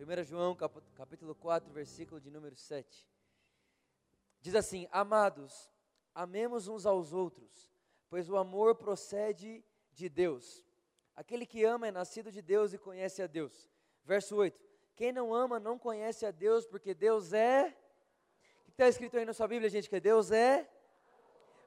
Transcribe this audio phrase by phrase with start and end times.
[0.00, 0.56] 1 João
[0.94, 3.04] capítulo 4, versículo de número 7.
[4.40, 5.68] Diz assim: Amados,
[6.14, 7.72] amemos uns aos outros,
[8.08, 10.64] pois o amor procede de Deus.
[11.16, 13.68] Aquele que ama é nascido de Deus e conhece a Deus.
[14.04, 14.64] Verso 8:
[14.94, 17.76] Quem não ama não conhece a Deus, porque Deus é.
[18.60, 19.90] O que está escrito aí na sua Bíblia, gente?
[19.90, 20.70] Que Deus é.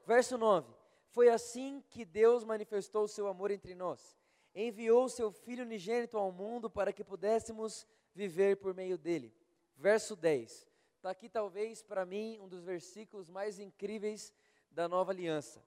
[0.05, 0.73] Verso 9:
[1.09, 4.17] Foi assim que Deus manifestou o seu amor entre nós.
[4.55, 9.33] Enviou o seu Filho unigênito ao mundo para que pudéssemos viver por meio dele.
[9.75, 10.69] Verso 10.
[10.97, 14.33] Está aqui, talvez, para mim, um dos versículos mais incríveis
[14.69, 15.65] da nova aliança.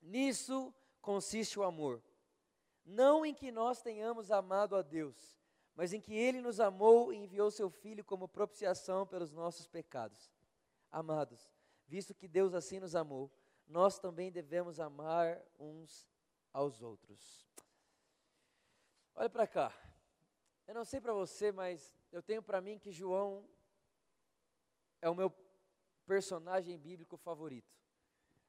[0.00, 2.02] Nisso consiste o amor.
[2.84, 5.38] Não em que nós tenhamos amado a Deus,
[5.74, 10.32] mas em que Ele nos amou e enviou Seu Filho como propiciação pelos nossos pecados.
[10.90, 11.52] Amados,
[11.86, 13.30] visto que Deus assim nos amou,
[13.66, 16.08] nós também devemos amar uns
[16.52, 17.46] aos outros.
[19.14, 19.72] Olha para cá.
[20.66, 23.48] Eu não sei para você, mas eu tenho para mim que João
[25.00, 25.32] é o meu
[26.04, 27.72] personagem bíblico favorito.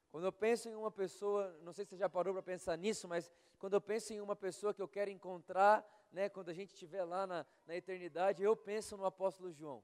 [0.10, 3.08] Quando eu penso em uma pessoa, não sei se você já parou para pensar nisso,
[3.08, 6.74] mas quando eu penso em uma pessoa que eu quero encontrar, né, quando a gente
[6.74, 9.84] estiver lá na, na eternidade, eu penso no apóstolo João.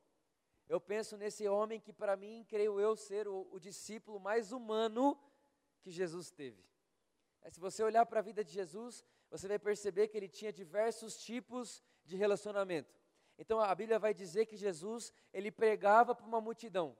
[0.68, 5.20] Eu penso nesse homem que, para mim, creio eu ser o, o discípulo mais humano
[5.81, 6.64] que Jesus teve.
[7.44, 10.52] É, se você olhar para a vida de Jesus, você vai perceber que ele tinha
[10.52, 12.94] diversos tipos de relacionamento.
[13.38, 16.96] Então a Bíblia vai dizer que Jesus ele pregava para uma multidão.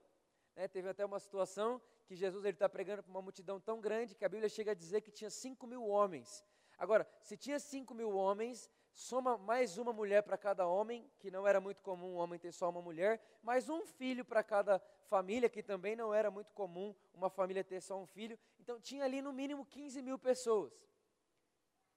[0.56, 0.68] Né?
[0.68, 4.30] Teve até uma situação que Jesus está pregando para uma multidão tão grande que a
[4.30, 6.44] Bíblia chega a dizer que tinha 5 mil homens.
[6.78, 11.48] Agora, se tinha 5 mil homens, soma mais uma mulher para cada homem, que não
[11.48, 15.50] era muito comum um homem ter só uma mulher, mais um filho para cada família,
[15.50, 18.38] que também não era muito comum uma família ter só um filho.
[18.59, 20.74] Então tinha ali no mínimo 15 mil pessoas.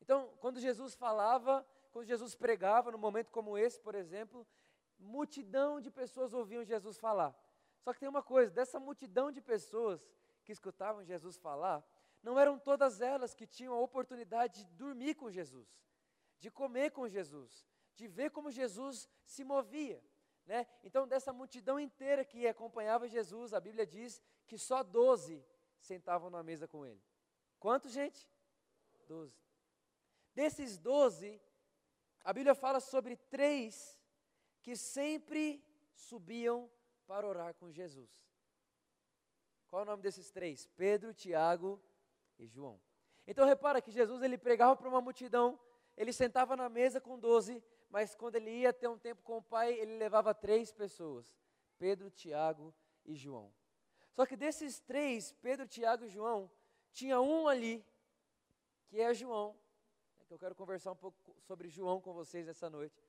[0.01, 1.67] Então, quando Jesus falava,
[1.97, 4.47] quando Jesus pregava, num momento como esse, por exemplo,
[4.99, 7.35] multidão de pessoas ouviam Jesus falar.
[7.81, 10.07] Só que tem uma coisa: dessa multidão de pessoas
[10.45, 11.83] que escutavam Jesus falar,
[12.23, 15.67] não eram todas elas que tinham a oportunidade de dormir com Jesus,
[16.39, 20.05] de comer com Jesus, de ver como Jesus se movia.
[20.45, 20.67] Né?
[20.85, 25.43] Então, dessa multidão inteira que acompanhava Jesus, a Bíblia diz que só doze
[25.81, 27.03] sentavam na mesa com ele.
[27.59, 28.29] Quantos, gente?
[29.09, 29.35] Doze.
[30.35, 31.41] Desses doze,
[32.26, 33.97] a Bíblia fala sobre três
[34.60, 35.64] que sempre
[35.94, 36.69] subiam
[37.06, 38.10] para orar com Jesus.
[39.69, 40.66] Qual é o nome desses três?
[40.76, 41.81] Pedro, Tiago
[42.37, 42.81] e João.
[43.28, 45.56] Então repara que Jesus ele pregava para uma multidão,
[45.97, 49.43] ele sentava na mesa com doze, mas quando ele ia ter um tempo com o
[49.43, 51.32] Pai, ele levava três pessoas:
[51.78, 53.54] Pedro, Tiago e João.
[54.10, 56.50] Só que desses três, Pedro, Tiago e João,
[56.93, 57.87] tinha um ali,
[58.88, 59.56] que é João,
[60.26, 63.00] que eu quero conversar um pouco sobre João com vocês essa noite.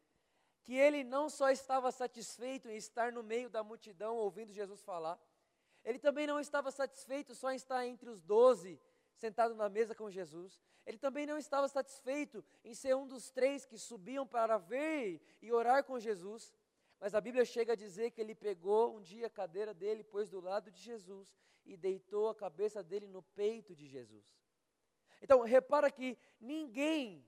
[0.62, 5.20] Que ele não só estava satisfeito em estar no meio da multidão ouvindo Jesus falar,
[5.84, 8.80] ele também não estava satisfeito só em estar entre os doze,
[9.16, 10.62] sentado na mesa com Jesus.
[10.86, 15.52] Ele também não estava satisfeito em ser um dos três que subiam para ver e
[15.52, 16.54] orar com Jesus.
[17.00, 20.30] Mas a Bíblia chega a dizer que ele pegou um dia a cadeira dele, pôs
[20.30, 21.36] do lado de Jesus
[21.66, 24.26] e deitou a cabeça dele no peito de Jesus.
[25.22, 27.26] Então, repara que ninguém,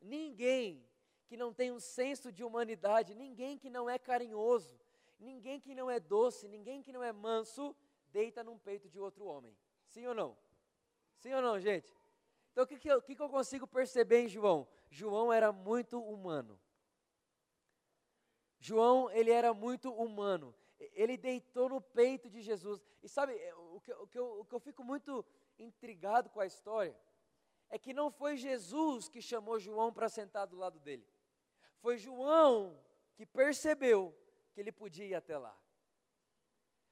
[0.00, 0.84] ninguém
[1.26, 4.80] que não tem um senso de humanidade, ninguém que não é carinhoso,
[5.18, 7.76] ninguém que não é doce, ninguém que não é manso,
[8.10, 9.54] deita num peito de outro homem.
[9.86, 10.36] Sim ou não?
[11.18, 11.94] Sim ou não, gente?
[12.52, 14.66] Então, o que, que, eu, que, que eu consigo perceber em João?
[14.90, 16.58] João era muito humano.
[18.58, 20.54] João, ele era muito humano.
[20.78, 22.82] Ele deitou no peito de Jesus.
[23.02, 23.34] E sabe,
[23.74, 25.24] o que, o que, eu, o que eu fico muito
[25.58, 26.96] intrigado com a história
[27.70, 31.06] é que não foi Jesus que chamou João para sentar do lado dele.
[31.80, 32.78] Foi João
[33.14, 34.14] que percebeu
[34.52, 35.56] que ele podia ir até lá.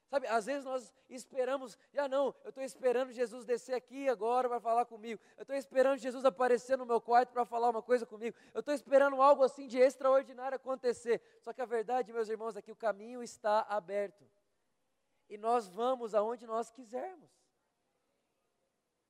[0.09, 4.59] Sabe, às vezes nós esperamos, já não, eu estou esperando Jesus descer aqui agora para
[4.59, 5.21] falar comigo.
[5.35, 8.37] Eu estou esperando Jesus aparecer no meu quarto para falar uma coisa comigo.
[8.53, 11.21] Eu estou esperando algo assim de extraordinário acontecer.
[11.41, 14.25] Só que a verdade, meus irmãos, é que o caminho está aberto.
[15.27, 17.29] E nós vamos aonde nós quisermos.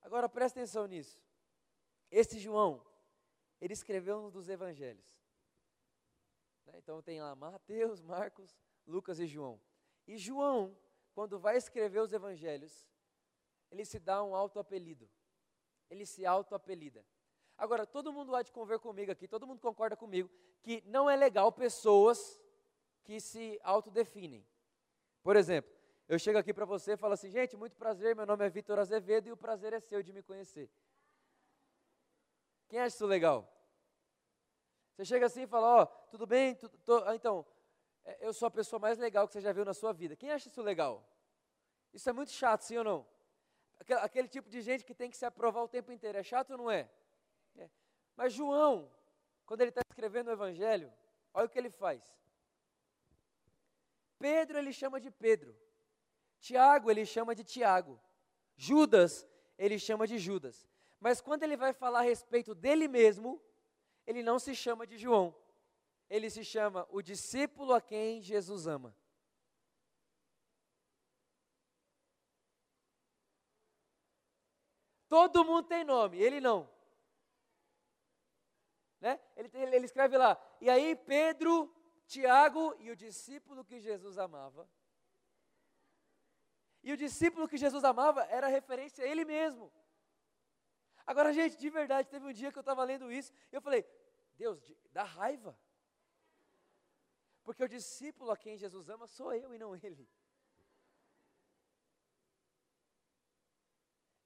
[0.02, 1.22] Agora presta atenção nisso.
[2.12, 2.86] Esse João,
[3.60, 5.06] ele escreveu um dos evangelhos.
[6.66, 6.74] Né?
[6.78, 9.60] Então tem lá Mateus, Marcos, Lucas e João.
[10.08, 10.78] E João,
[11.14, 12.88] quando vai escrever os evangelhos,
[13.72, 15.10] ele se dá um auto-apelido.
[15.90, 17.06] Ele se auto-apelida.
[17.58, 20.30] Agora, todo mundo há de conver comigo aqui, todo mundo concorda comigo,
[20.62, 22.40] que não é legal pessoas
[23.04, 24.46] que se autodefinem.
[25.24, 25.72] Por exemplo,
[26.08, 28.78] eu chego aqui para você e falo assim, gente, muito prazer, meu nome é Vitor
[28.80, 30.70] Azevedo e o prazer é seu de me conhecer.
[32.68, 33.52] Quem acha isso legal?
[34.96, 36.56] Você chega assim e fala, ó, oh, tudo bem?
[36.56, 37.46] Tudo, tô, ah, então,
[38.04, 40.16] é, eu sou a pessoa mais legal que você já viu na sua vida.
[40.16, 41.08] Quem acha isso legal?
[41.94, 43.08] Isso é muito chato, sim ou não?
[43.80, 46.18] Aquele, aquele tipo de gente que tem que se aprovar o tempo inteiro.
[46.18, 46.90] É chato ou não é?
[47.58, 47.70] é.
[48.16, 48.92] Mas João,
[49.46, 50.92] quando ele está escrevendo o Evangelho,
[51.34, 52.04] olha o que ele faz.
[54.18, 55.56] Pedro ele chama de Pedro.
[56.40, 58.00] Tiago ele chama de Tiago.
[58.56, 59.28] Judas
[59.58, 60.68] ele chama de Judas.
[61.00, 63.42] Mas quando ele vai falar a respeito dele mesmo,
[64.06, 65.36] ele não se chama de João.
[66.10, 68.96] Ele se chama o discípulo a quem Jesus ama.
[75.08, 76.70] Todo mundo tem nome, ele não.
[79.00, 79.20] Né?
[79.36, 81.74] Ele, ele, ele escreve lá, e aí Pedro,
[82.08, 84.70] Tiago e o discípulo que Jesus amava.
[86.84, 89.72] E o discípulo que Jesus amava era referência a ele mesmo.
[91.08, 93.86] Agora, gente, de verdade, teve um dia que eu estava lendo isso e eu falei:
[94.36, 94.60] Deus,
[94.92, 95.58] dá raiva.
[97.46, 100.08] Porque o discípulo a quem Jesus ama sou eu e não ele.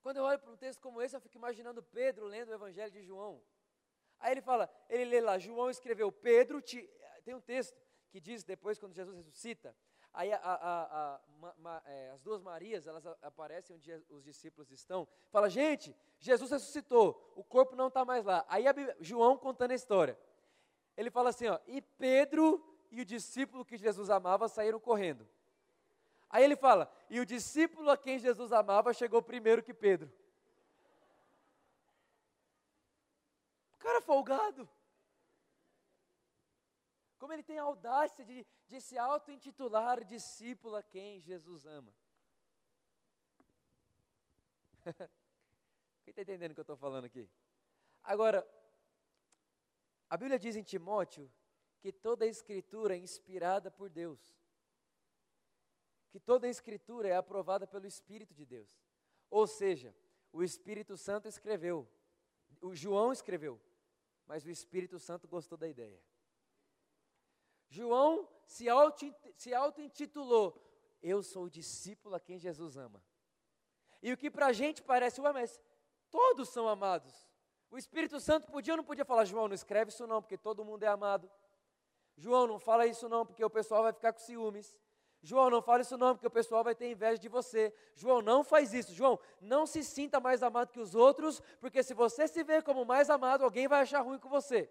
[0.01, 2.92] Quando eu olho para um texto como esse, eu fico imaginando Pedro lendo o Evangelho
[2.92, 3.39] de João.
[4.19, 6.89] Aí ele fala, ele lê lá, João escreveu, Pedro, te,
[7.24, 7.80] tem um texto
[8.10, 9.75] que diz depois, quando Jesus ressuscita,
[10.13, 11.19] aí a, a, a,
[11.58, 17.34] ma, é, as duas Marias, elas aparecem onde os discípulos estão, fala, gente, Jesus ressuscitou,
[17.36, 18.46] o corpo não está mais lá.
[18.48, 18.66] Aí
[19.00, 20.18] João contando a história,
[20.96, 25.28] ele fala assim, ó, e Pedro e o discípulo que Jesus amava saíram correndo.
[26.30, 30.12] Aí ele fala, e o discípulo a quem Jesus amava chegou primeiro que Pedro.
[33.81, 34.69] cara folgado.
[37.21, 41.94] Como ele tem a audácia de, de se auto-intitular discípulo a quem Jesus ama.
[46.03, 47.29] Quem está entendendo o que eu estou falando aqui?
[48.03, 48.44] Agora,
[50.09, 51.31] a Bíblia diz em Timóteo
[51.79, 54.35] que toda a Escritura é inspirada por Deus.
[56.09, 58.81] Que toda a Escritura é aprovada pelo Espírito de Deus.
[59.29, 59.95] Ou seja,
[60.33, 61.88] o Espírito Santo escreveu,
[62.59, 63.62] o João escreveu,
[64.25, 66.01] mas o Espírito Santo gostou da ideia.
[67.71, 68.68] João se
[69.56, 70.62] auto-intitulou:
[71.01, 73.01] Eu sou o discípulo a quem Jesus ama.
[74.03, 75.59] E o que para a gente parece, ué, mas
[76.09, 77.13] todos são amados.
[77.69, 80.65] O Espírito Santo podia ou não podia falar, João, não escreve isso não, porque todo
[80.65, 81.31] mundo é amado.
[82.18, 84.77] João, não fala isso não, porque o pessoal vai ficar com ciúmes.
[85.23, 87.73] João, não fala isso não, porque o pessoal vai ter inveja de você.
[87.95, 88.94] João, não faz isso.
[88.94, 92.83] João, não se sinta mais amado que os outros, porque se você se vê como
[92.83, 94.69] mais amado, alguém vai achar ruim com você.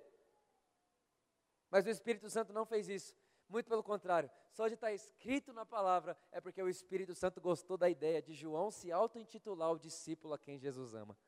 [1.71, 3.15] Mas o Espírito Santo não fez isso.
[3.49, 7.77] Muito pelo contrário, só de estar escrito na palavra é porque o Espírito Santo gostou
[7.77, 11.19] da ideia de João se auto-intitular o discípulo a quem Jesus ama.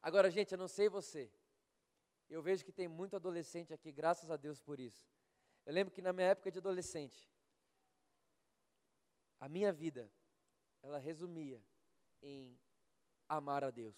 [0.00, 1.30] Agora, gente, eu não sei você.
[2.30, 5.06] Eu vejo que tem muito adolescente aqui, graças a Deus por isso.
[5.66, 7.30] Eu lembro que na minha época de adolescente,
[9.38, 10.10] a minha vida,
[10.82, 11.62] ela resumia
[12.22, 12.58] em
[13.28, 13.96] amar a Deus.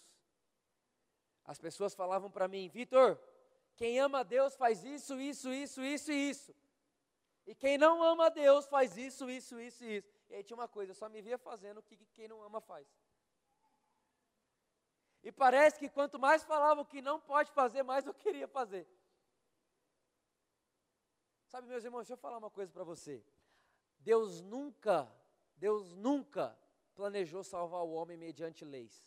[1.45, 3.17] As pessoas falavam para mim, Vitor,
[3.75, 6.55] quem ama a Deus faz isso, isso, isso, isso e isso.
[7.45, 10.09] E quem não ama a Deus faz isso, isso, isso e isso.
[10.29, 12.59] E aí tinha uma coisa, eu só me via fazendo o que quem não ama
[12.61, 12.87] faz.
[15.21, 18.87] E parece que quanto mais falavam que não pode fazer, mais eu queria fazer.
[21.47, 23.23] Sabe, meus irmãos, deixa eu falar uma coisa para você.
[23.99, 25.11] Deus nunca,
[25.55, 26.57] Deus nunca
[26.95, 29.03] planejou salvar o homem mediante leis.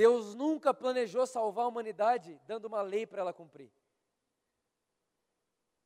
[0.00, 3.70] Deus nunca planejou salvar a humanidade dando uma lei para ela cumprir.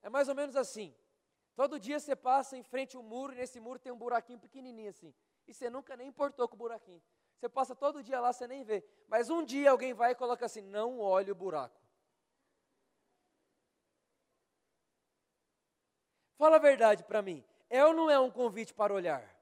[0.00, 0.94] É mais ou menos assim.
[1.56, 4.38] Todo dia você passa em frente a um muro e nesse muro tem um buraquinho
[4.38, 5.12] pequenininho assim.
[5.48, 7.02] E você nunca nem importou com o buraquinho.
[7.36, 8.84] Você passa todo dia lá, você nem vê.
[9.08, 11.82] Mas um dia alguém vai e coloca assim: não olhe o buraco.
[16.36, 17.44] Fala a verdade para mim.
[17.68, 19.33] É ou não é um convite para olhar?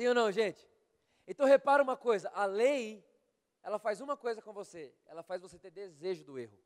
[0.00, 0.66] Sim ou não, gente?
[1.28, 3.06] Então repara uma coisa, a lei,
[3.62, 6.58] ela faz uma coisa com você, ela faz você ter desejo do erro.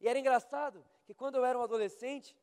[0.00, 2.36] E era engraçado que quando eu era um adolescente,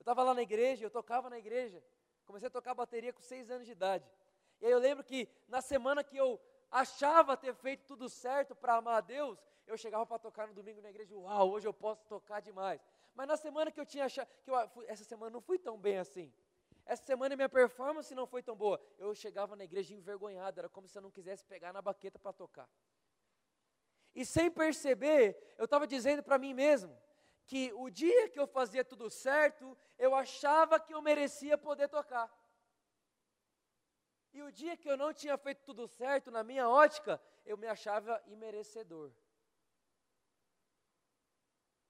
[0.00, 1.80] eu estava lá na igreja, eu tocava na igreja,
[2.26, 4.10] comecei a tocar bateria com seis anos de idade.
[4.60, 6.40] E aí eu lembro que na semana que eu
[6.72, 10.82] achava ter feito tudo certo para amar a Deus, eu chegava para tocar no domingo
[10.82, 12.80] na igreja, uau, hoje eu posso tocar demais.
[13.14, 14.56] Mas na semana que eu tinha achado, que eu,
[14.88, 16.32] essa semana não fui tão bem assim.
[16.84, 18.80] Essa semana minha performance não foi tão boa.
[18.98, 22.32] Eu chegava na igreja envergonhado, era como se eu não quisesse pegar na baqueta para
[22.32, 22.68] tocar.
[24.14, 26.96] E sem perceber, eu estava dizendo para mim mesmo
[27.46, 32.32] que o dia que eu fazia tudo certo, eu achava que eu merecia poder tocar.
[34.32, 37.66] E o dia que eu não tinha feito tudo certo na minha ótica, eu me
[37.66, 39.12] achava imerecedor.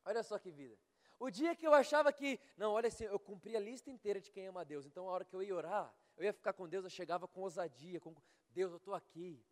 [0.05, 0.79] Olha só que vida.
[1.21, 4.31] O dia que eu achava que, não, olha assim, eu cumpri a lista inteira de
[4.31, 6.83] quem ama Deus, então a hora que eu ia orar, eu ia ficar com Deus,
[6.83, 8.15] eu chegava com ousadia, com
[8.49, 9.45] Deus, eu estou aqui,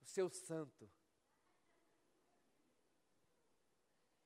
[0.00, 0.90] o seu santo.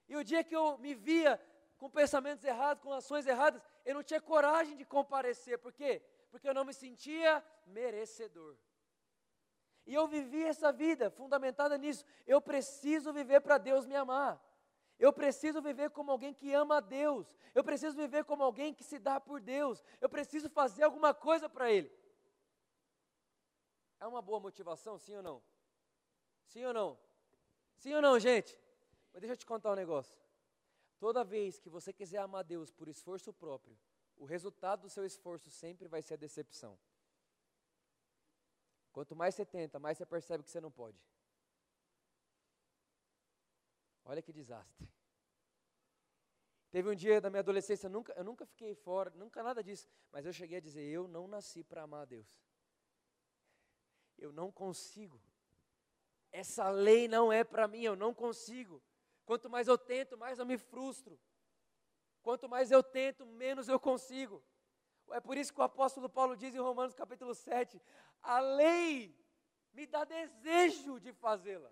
[0.08, 1.36] E o dia que eu me via
[1.76, 5.58] com pensamentos errados, com ações erradas, eu não tinha coragem de comparecer.
[5.58, 6.00] Por quê?
[6.30, 8.56] Porque eu não me sentia merecedor.
[9.84, 12.04] E eu vivi essa vida fundamentada nisso.
[12.24, 14.40] Eu preciso viver para Deus me amar.
[15.02, 17.36] Eu preciso viver como alguém que ama a Deus.
[17.52, 19.82] Eu preciso viver como alguém que se dá por Deus.
[20.00, 21.90] Eu preciso fazer alguma coisa para Ele.
[23.98, 25.42] É uma boa motivação, sim ou não?
[26.44, 26.96] Sim ou não?
[27.78, 28.56] Sim ou não, gente?
[29.12, 30.16] Mas deixa eu te contar um negócio.
[31.00, 33.76] Toda vez que você quiser amar Deus por esforço próprio,
[34.16, 36.78] o resultado do seu esforço sempre vai ser a decepção.
[38.92, 40.96] Quanto mais você tenta, mais você percebe que você não pode.
[44.04, 44.88] Olha que desastre.
[46.70, 49.86] Teve um dia da minha adolescência, eu nunca, eu nunca fiquei fora, nunca nada disso,
[50.10, 52.26] mas eu cheguei a dizer: eu não nasci para amar a Deus.
[54.16, 55.20] Eu não consigo.
[56.30, 58.82] Essa lei não é para mim, eu não consigo.
[59.26, 61.20] Quanto mais eu tento, mais eu me frustro.
[62.22, 64.42] Quanto mais eu tento, menos eu consigo.
[65.10, 67.80] É por isso que o apóstolo Paulo diz em Romanos capítulo 7:
[68.22, 69.14] a lei
[69.74, 71.70] me dá desejo de fazê-la.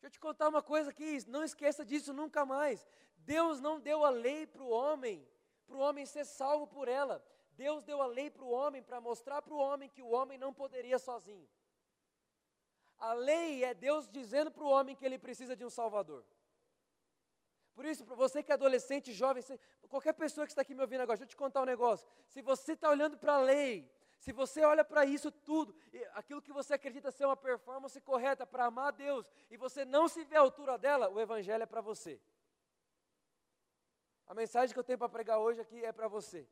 [0.00, 2.86] Deixa eu te contar uma coisa aqui, não esqueça disso nunca mais.
[3.18, 5.28] Deus não deu a lei para o homem,
[5.66, 7.22] para o homem ser salvo por ela.
[7.52, 10.38] Deus deu a lei para o homem para mostrar para o homem que o homem
[10.38, 11.46] não poderia sozinho.
[12.96, 16.24] A lei é Deus dizendo para o homem que ele precisa de um Salvador.
[17.74, 19.44] Por isso, para você que é adolescente, jovem,
[19.88, 22.08] qualquer pessoa que está aqui me ouvindo agora, deixa eu te contar um negócio.
[22.26, 23.90] Se você está olhando para a lei,
[24.20, 25.74] se você olha para isso tudo,
[26.12, 30.08] aquilo que você acredita ser uma performance correta para amar a Deus, e você não
[30.08, 32.20] se vê à altura dela, o Evangelho é para você.
[34.26, 36.46] A mensagem que eu tenho para pregar hoje aqui é para você.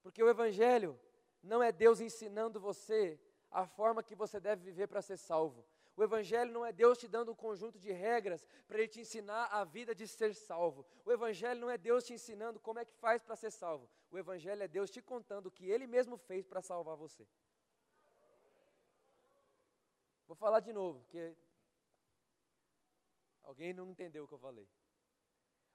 [0.00, 0.98] Porque o Evangelho
[1.42, 5.66] não é Deus ensinando você a forma que você deve viver para ser salvo.
[5.98, 9.46] O Evangelho não é Deus te dando um conjunto de regras para Ele te ensinar
[9.46, 10.86] a vida de ser salvo.
[11.04, 13.90] O Evangelho não é Deus te ensinando como é que faz para ser salvo.
[14.08, 17.26] O Evangelho é Deus te contando o que Ele mesmo fez para salvar você.
[20.28, 21.34] Vou falar de novo, porque
[23.42, 24.68] alguém não entendeu o que eu falei.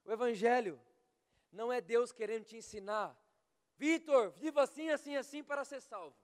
[0.06, 0.80] O Evangelho
[1.52, 3.14] não é Deus querendo te ensinar,
[3.76, 6.16] Vitor, viva assim, assim, assim para ser salvo.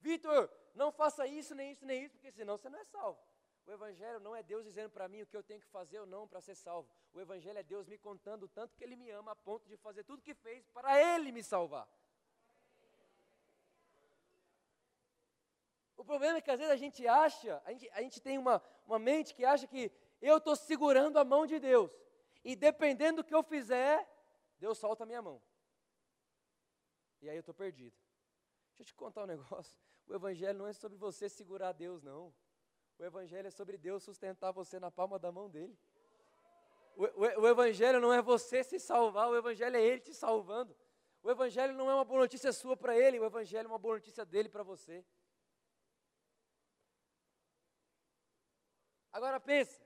[0.00, 3.18] Vitor, não faça isso, nem isso, nem isso, porque senão você não é salvo.
[3.66, 6.06] O Evangelho não é Deus dizendo para mim o que eu tenho que fazer ou
[6.06, 6.88] não para ser salvo.
[7.12, 9.76] O Evangelho é Deus me contando o tanto que Ele me ama a ponto de
[9.76, 11.86] fazer tudo que fez para Ele me salvar.
[15.96, 18.62] O problema é que às vezes a gente acha, a gente, a gente tem uma,
[18.86, 19.92] uma mente que acha que
[20.22, 21.90] eu estou segurando a mão de Deus.
[22.44, 24.08] E dependendo do que eu fizer,
[24.58, 25.42] Deus solta a minha mão.
[27.20, 27.96] E aí eu estou perdido.
[28.68, 29.76] Deixa eu te contar um negócio.
[30.08, 32.34] O Evangelho não é sobre você segurar Deus, não.
[32.98, 35.78] O Evangelho é sobre Deus sustentar você na palma da mão dele.
[36.96, 40.74] O, o, o, Evangelho não é você se salvar, o Evangelho é Ele te salvando.
[41.22, 43.96] O Evangelho não é uma boa notícia sua para Ele, o Evangelho é uma boa
[43.96, 45.04] notícia dele para você.
[49.12, 49.80] Agora pensa,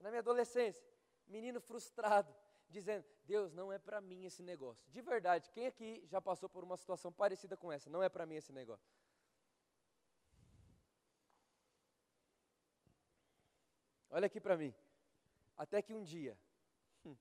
[0.00, 0.86] na minha adolescência,
[1.26, 2.32] menino frustrado,
[2.68, 4.88] dizendo: Deus, não é para mim esse negócio.
[4.90, 7.88] De verdade, quem aqui já passou por uma situação parecida com essa?
[7.90, 8.86] Não é para mim esse negócio.
[14.16, 14.74] Olha aqui para mim.
[15.58, 16.38] Até que um dia,
[17.04, 17.14] hum,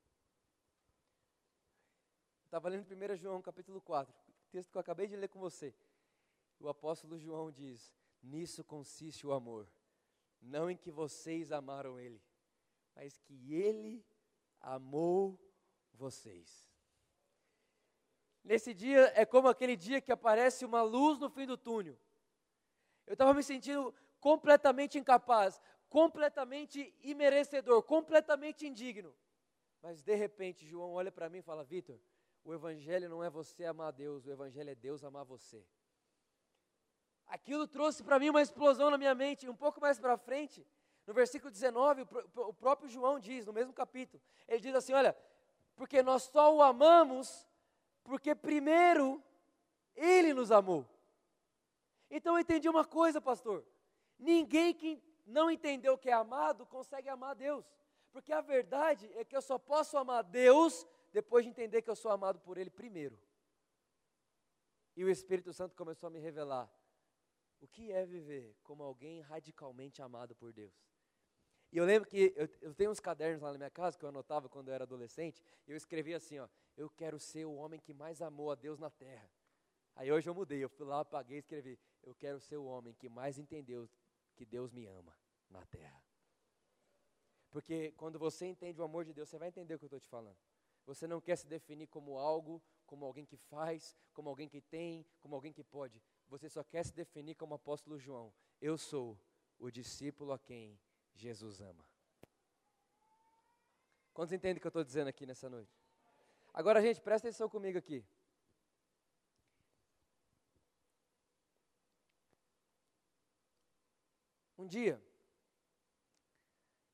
[2.45, 4.15] estava lendo 1 João capítulo 4,
[4.49, 5.75] texto que eu acabei de ler com você.
[6.57, 9.67] O apóstolo João diz: Nisso consiste o amor,
[10.41, 12.23] não em que vocês amaram ele,
[12.95, 14.01] mas que ele
[14.61, 15.37] amou
[15.91, 16.71] vocês.
[18.41, 21.99] Nesse dia é como aquele dia que aparece uma luz no fim do túnel.
[23.05, 29.13] Eu estava me sentindo completamente incapaz, completamente imerecedor, completamente indigno.
[29.81, 31.99] Mas de repente João olha para mim e fala: Vitor,
[32.43, 35.65] o Evangelho não é você amar Deus, o Evangelho é Deus amar você.
[37.27, 39.49] Aquilo trouxe para mim uma explosão na minha mente.
[39.49, 40.65] Um pouco mais para frente,
[41.07, 45.15] no versículo 19, o próprio João diz, no mesmo capítulo, ele diz assim: Olha,
[45.75, 47.47] porque nós só o amamos
[48.03, 49.21] porque primeiro
[49.95, 50.87] ele nos amou.
[52.09, 53.65] Então eu entendi uma coisa, pastor.
[54.17, 57.65] Ninguém que não entendeu o que é amado consegue amar Deus.
[58.12, 61.96] Porque a verdade é que eu só posso amar Deus depois de entender que eu
[61.96, 63.20] sou amado por Ele primeiro.
[64.96, 66.72] E o Espírito Santo começou a me revelar
[67.60, 70.74] o que é viver como alguém radicalmente amado por Deus.
[71.72, 74.10] E eu lembro que eu, eu, tenho uns cadernos lá na minha casa que eu
[74.10, 77.79] anotava quando eu era adolescente, e eu escrevia assim, ó, eu quero ser o homem
[77.79, 79.29] que mais amou a Deus na terra.
[79.96, 82.94] Aí hoje eu mudei, eu fui lá, apaguei e escrevi, eu quero ser o homem
[82.94, 83.89] que mais entendeu
[84.35, 85.17] que Deus me ama
[85.49, 86.03] na terra.
[87.49, 89.99] Porque quando você entende o amor de Deus, você vai entender o que eu estou
[89.99, 90.37] te falando.
[90.85, 95.05] Você não quer se definir como algo, como alguém que faz, como alguém que tem,
[95.19, 96.01] como alguém que pode.
[96.27, 98.33] Você só quer se definir como apóstolo João.
[98.61, 99.17] Eu sou
[99.57, 100.79] o discípulo a quem
[101.13, 101.85] Jesus ama.
[104.13, 105.77] Quantos entendem o que eu estou dizendo aqui nessa noite?
[106.53, 108.05] Agora, gente, presta atenção comigo aqui.
[114.65, 115.00] Um dia,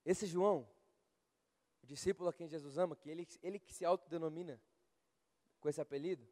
[0.03, 0.69] esse João,
[1.81, 4.61] o discípulo a quem Jesus ama, que ele, ele que se autodenomina
[5.61, 6.27] com esse apelido,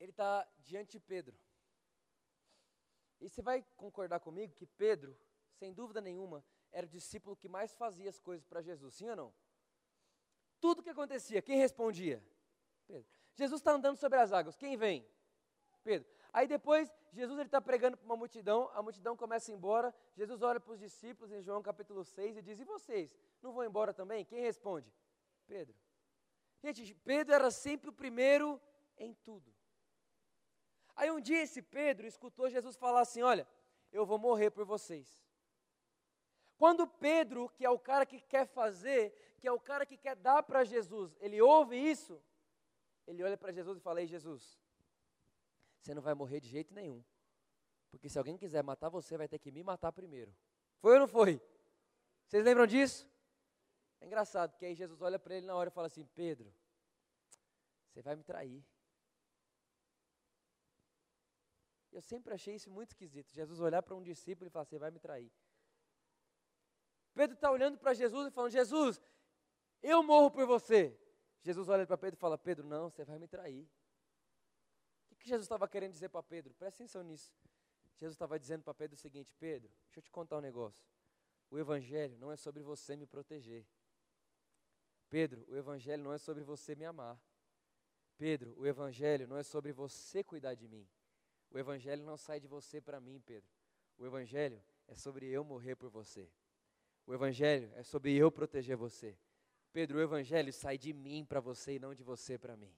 [0.00, 1.38] ele está diante de Pedro.
[3.20, 5.14] E você vai concordar comigo que Pedro,
[5.58, 9.16] sem dúvida nenhuma, era o discípulo que mais fazia as coisas para Jesus, sim ou
[9.16, 9.34] não?
[10.58, 12.26] Tudo que acontecia, quem respondia?
[12.86, 13.23] Pedro.
[13.34, 15.06] Jesus está andando sobre as águas, quem vem?
[15.82, 16.08] Pedro.
[16.32, 20.42] Aí depois, Jesus está pregando para uma multidão, a multidão começa a ir embora, Jesus
[20.42, 23.92] olha para os discípulos em João capítulo 6 e diz, e vocês, não vão embora
[23.92, 24.24] também?
[24.24, 24.92] Quem responde?
[25.46, 25.74] Pedro.
[26.62, 28.60] Gente, Pedro era sempre o primeiro
[28.96, 29.52] em tudo.
[30.96, 33.46] Aí um dia esse Pedro escutou Jesus falar assim: Olha,
[33.92, 35.22] eu vou morrer por vocês.
[36.56, 40.16] Quando Pedro, que é o cara que quer fazer, que é o cara que quer
[40.16, 42.22] dar para Jesus, ele ouve isso,
[43.06, 44.58] ele olha para Jesus e fala: Ei, Jesus,
[45.80, 47.04] você não vai morrer de jeito nenhum.
[47.90, 50.34] Porque se alguém quiser matar você, vai ter que me matar primeiro.
[50.78, 51.40] Foi ou não foi?
[52.26, 53.08] Vocês lembram disso?
[54.00, 56.52] É engraçado, porque aí Jesus olha para ele na hora e fala assim: Pedro,
[57.86, 58.64] você vai me trair.
[61.92, 63.32] Eu sempre achei isso muito esquisito.
[63.32, 65.30] Jesus olhar para um discípulo e falar: Você vai me trair.
[67.14, 69.00] Pedro está olhando para Jesus e falando: Jesus,
[69.80, 70.98] eu morro por você.
[71.44, 73.68] Jesus olha para Pedro e fala: Pedro, não, você vai me trair.
[75.10, 76.54] O que Jesus estava querendo dizer para Pedro?
[76.54, 77.30] Presta atenção nisso.
[77.96, 80.84] Jesus estava dizendo para Pedro o seguinte: Pedro, deixa eu te contar um negócio.
[81.50, 83.66] O Evangelho não é sobre você me proteger.
[85.10, 87.20] Pedro, o Evangelho não é sobre você me amar.
[88.16, 90.88] Pedro, o Evangelho não é sobre você cuidar de mim.
[91.50, 93.48] O Evangelho não sai de você para mim, Pedro.
[93.98, 96.28] O Evangelho é sobre eu morrer por você.
[97.06, 99.16] O Evangelho é sobre eu proteger você.
[99.74, 102.72] Pedro, o Evangelho sai de mim para você e não de você para mim.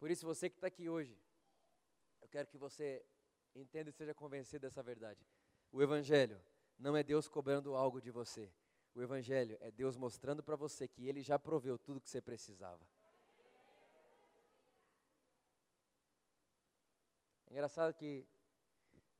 [0.00, 1.16] Por isso, você que está aqui hoje,
[2.20, 3.06] eu quero que você
[3.54, 5.24] entenda e seja convencido dessa verdade.
[5.70, 6.42] O Evangelho
[6.76, 8.52] não é Deus cobrando algo de você.
[8.96, 12.84] O Evangelho é Deus mostrando para você que Ele já proveu tudo que você precisava.
[17.46, 18.26] É engraçado que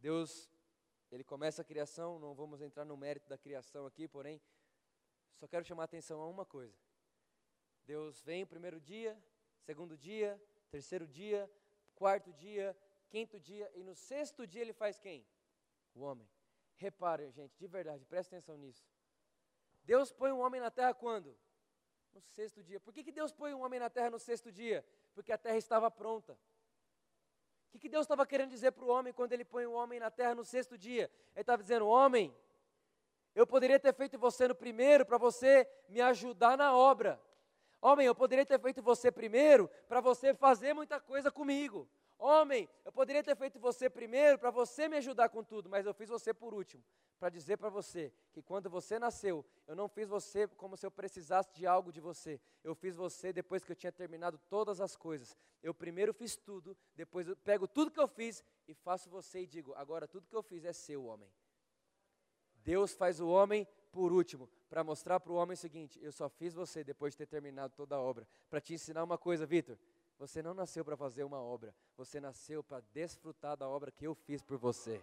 [0.00, 0.50] Deus,
[1.12, 4.42] Ele começa a criação, não vamos entrar no mérito da criação aqui, porém,
[5.38, 6.76] só quero chamar a atenção a uma coisa.
[7.84, 9.16] Deus vem o primeiro dia,
[9.60, 11.50] segundo dia, terceiro dia,
[11.94, 12.76] quarto dia,
[13.08, 15.24] quinto dia, e no sexto dia Ele faz quem?
[15.94, 16.28] O homem.
[16.76, 18.84] Reparem, gente, de verdade, presta atenção nisso.
[19.84, 21.36] Deus põe um homem na terra quando?
[22.12, 22.78] No sexto dia.
[22.80, 24.84] Por que, que Deus põe um homem na terra no sexto dia?
[25.14, 26.38] Porque a terra estava pronta.
[27.68, 30.00] O que, que Deus estava querendo dizer para o homem quando ele põe o homem
[30.00, 31.10] na terra no sexto dia?
[31.34, 32.34] Ele estava dizendo: Homem,
[33.38, 37.22] eu poderia ter feito você no primeiro para você me ajudar na obra.
[37.80, 41.88] Homem, eu poderia ter feito você primeiro para você fazer muita coisa comigo.
[42.18, 45.94] Homem, eu poderia ter feito você primeiro para você me ajudar com tudo, mas eu
[45.94, 46.82] fiz você por último,
[47.20, 50.90] para dizer para você que quando você nasceu, eu não fiz você como se eu
[50.90, 52.40] precisasse de algo de você.
[52.64, 55.36] Eu fiz você depois que eu tinha terminado todas as coisas.
[55.62, 59.46] Eu primeiro fiz tudo, depois eu pego tudo que eu fiz e faço você e
[59.46, 61.30] digo: agora tudo que eu fiz é seu, homem.
[62.64, 66.28] Deus faz o homem por último, para mostrar para o homem o seguinte: eu só
[66.28, 68.26] fiz você depois de ter terminado toda a obra.
[68.48, 69.78] Para te ensinar uma coisa, Vitor.
[70.18, 74.16] Você não nasceu para fazer uma obra, você nasceu para desfrutar da obra que eu
[74.16, 75.00] fiz por você.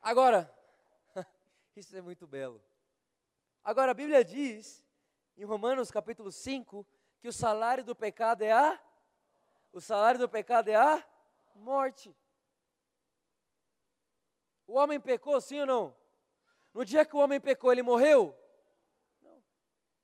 [0.00, 0.50] Agora,
[1.76, 2.62] isso é muito belo.
[3.64, 4.82] Agora, a Bíblia diz,
[5.36, 6.86] em Romanos capítulo 5,
[7.20, 8.80] que o salário do pecado é a
[9.72, 11.06] o salário do pecado é a
[11.54, 12.14] morte.
[14.66, 15.96] O homem pecou, sim ou não?
[16.72, 18.36] No dia que o homem pecou, ele morreu?
[19.20, 19.42] Não.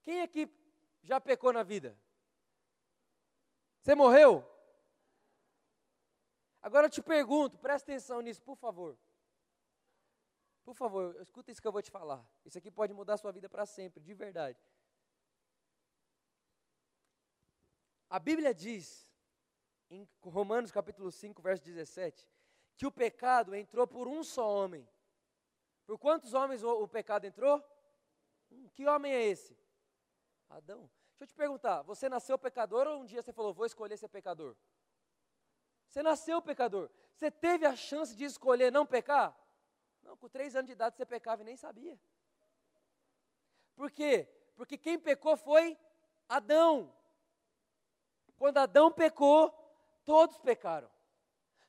[0.03, 0.49] Quem aqui
[1.03, 1.99] já pecou na vida?
[3.81, 4.49] Você morreu?
[6.63, 8.99] Agora eu te pergunto, presta atenção nisso, por favor.
[10.65, 12.27] Por favor, escuta isso que eu vou te falar.
[12.43, 14.59] Isso aqui pode mudar a sua vida para sempre, de verdade.
[18.15, 19.11] A Bíblia diz,
[19.91, 22.31] em Romanos capítulo 5, verso 17,
[22.77, 24.89] que o pecado entrou por um só homem.
[25.85, 27.61] Por quantos homens o, o pecado entrou?
[28.73, 29.59] Que homem é esse?
[30.49, 30.89] Adão.
[31.19, 34.07] Deixa eu te perguntar, você nasceu pecador ou um dia você falou, vou escolher ser
[34.07, 34.55] pecador?
[35.89, 36.89] Você nasceu pecador.
[37.17, 39.37] Você teve a chance de escolher não pecar?
[40.05, 41.99] Não, com três anos de idade você pecava e nem sabia.
[43.75, 44.29] Por quê?
[44.55, 45.77] Porque quem pecou foi
[46.29, 46.95] Adão.
[48.45, 49.51] Quando Adão pecou,
[50.05, 50.87] todos pecaram.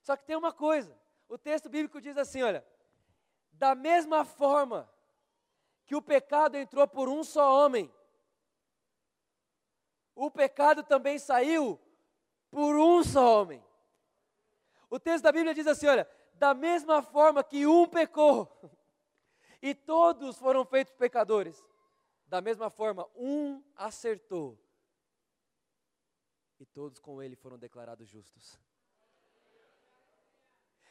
[0.02, 0.94] Só que tem uma coisa:
[1.30, 2.68] o texto bíblico diz assim: olha,
[3.54, 4.92] da mesma forma
[5.86, 7.90] que o pecado entrou por um só homem,
[10.14, 11.80] o pecado também saiu
[12.52, 13.64] por um só homem.
[14.90, 18.52] O texto da Bíblia diz assim: olha, da mesma forma que um pecou,
[19.62, 21.66] e todos foram feitos pecadores,
[22.28, 24.60] da mesma forma, um acertou,
[26.60, 28.60] e todos com ele foram declarados justos.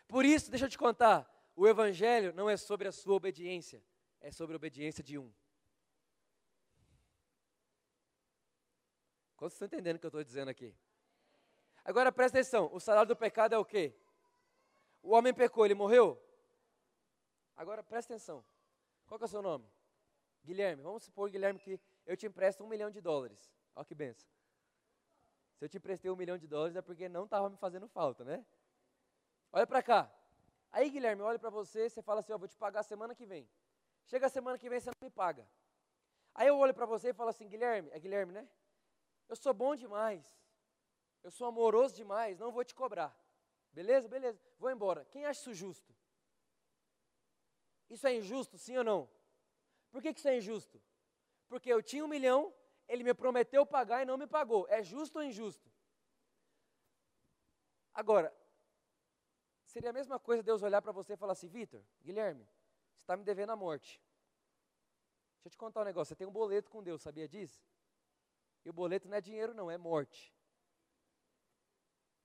[0.07, 3.83] Por isso, deixa eu te contar, o Evangelho não é sobre a sua obediência,
[4.20, 5.33] é sobre a obediência de um.
[9.37, 10.74] Quantos estão entendendo o que eu estou dizendo aqui?
[11.85, 13.94] Agora presta atenção: o salário do pecado é o quê?
[15.03, 16.20] O homem pecou, ele morreu?
[17.57, 18.44] Agora presta atenção.
[19.07, 19.68] Qual é o seu nome?
[20.44, 20.83] Guilherme.
[20.83, 23.53] Vamos supor, Guilherme, que eu te empresto um milhão de dólares.
[23.74, 24.29] Olha que benção.
[25.64, 28.44] Eu te emprestei um milhão de dólares é porque não estava me fazendo falta, né?
[29.50, 30.12] Olha para cá.
[30.70, 33.48] Aí, Guilherme, olha para você, você fala assim, ó, vou te pagar semana que vem.
[34.05, 35.48] Chega a semana que vem, você não me paga.
[36.35, 38.46] Aí eu olho para você e falo assim, Guilherme, é Guilherme, né?
[39.27, 40.22] Eu sou bom demais.
[41.22, 43.18] Eu sou amoroso demais, não vou te cobrar.
[43.72, 44.07] Beleza?
[44.07, 44.38] Beleza.
[44.59, 45.07] Vou embora.
[45.07, 45.94] Quem acha isso justo?
[47.88, 49.09] Isso é injusto, sim ou não?
[49.90, 50.79] Por que, que isso é injusto?
[51.48, 52.53] Porque eu tinha um milhão,
[52.94, 54.66] ele me prometeu pagar e não me pagou.
[54.68, 55.70] É justo ou injusto?
[57.92, 58.35] Agora,
[59.64, 62.44] seria a mesma coisa Deus olhar para você e falar assim: Vitor, Guilherme,
[62.94, 64.00] você está me devendo a morte.
[65.37, 67.62] Deixa eu te contar um negócio: você tem um boleto com Deus, sabia disso?
[68.64, 70.35] E o boleto não é dinheiro, não, é morte.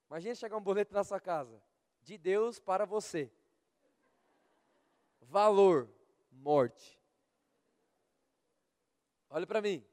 [0.10, 1.62] Imagina chegar um boleto na sua casa.
[2.01, 3.32] De Deus para você.
[5.21, 5.88] Valor,
[6.32, 6.99] morte.
[9.29, 9.86] Olha para mim.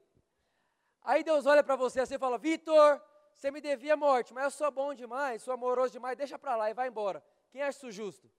[1.07, 3.01] Aí Deus olha para você assim e fala: Vitor,
[3.33, 6.69] você me devia morte, mas eu sou bom demais, sou amoroso demais, deixa para lá
[6.69, 7.23] e vai embora.
[7.49, 8.29] Quem acha isso justo?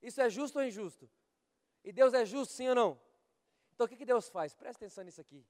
[0.00, 1.10] Isso é justo ou injusto?
[1.82, 3.00] E Deus é justo, sim ou não?
[3.72, 4.54] Então o que, que Deus faz?
[4.54, 5.44] Presta atenção nisso aqui.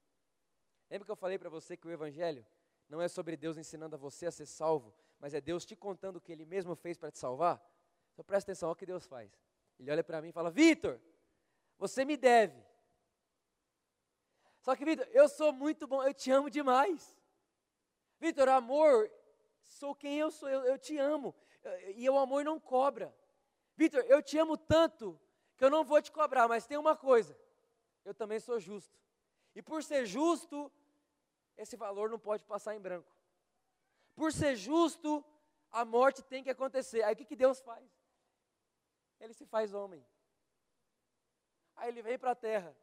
[0.89, 2.43] Lembra que eu falei para você que o Evangelho
[2.89, 6.15] não é sobre Deus ensinando a você a ser salvo, mas é Deus te contando
[6.15, 7.63] o que Ele mesmo fez para te salvar?
[8.13, 9.31] Então presta atenção, olha o que Deus faz.
[9.79, 10.99] Ele olha para mim e fala: Vitor,
[11.77, 12.64] você me deve.
[14.65, 17.15] Só que, Vitor, eu sou muito bom, eu te amo demais.
[18.19, 19.11] Vitor, amor,
[19.61, 21.35] sou quem eu sou, eu, eu te amo.
[21.95, 23.15] E o amor não cobra.
[23.77, 25.21] Vitor, eu te amo tanto
[25.55, 27.37] que eu não vou te cobrar, mas tem uma coisa:
[28.03, 28.99] eu também sou justo.
[29.53, 30.71] E por ser justo,
[31.55, 33.15] esse valor não pode passar em branco.
[34.15, 35.23] Por ser justo,
[35.71, 37.03] a morte tem que acontecer.
[37.03, 37.87] Aí o que, que Deus faz?
[39.19, 40.03] Ele se faz homem.
[41.75, 42.75] Aí ele vem para a terra.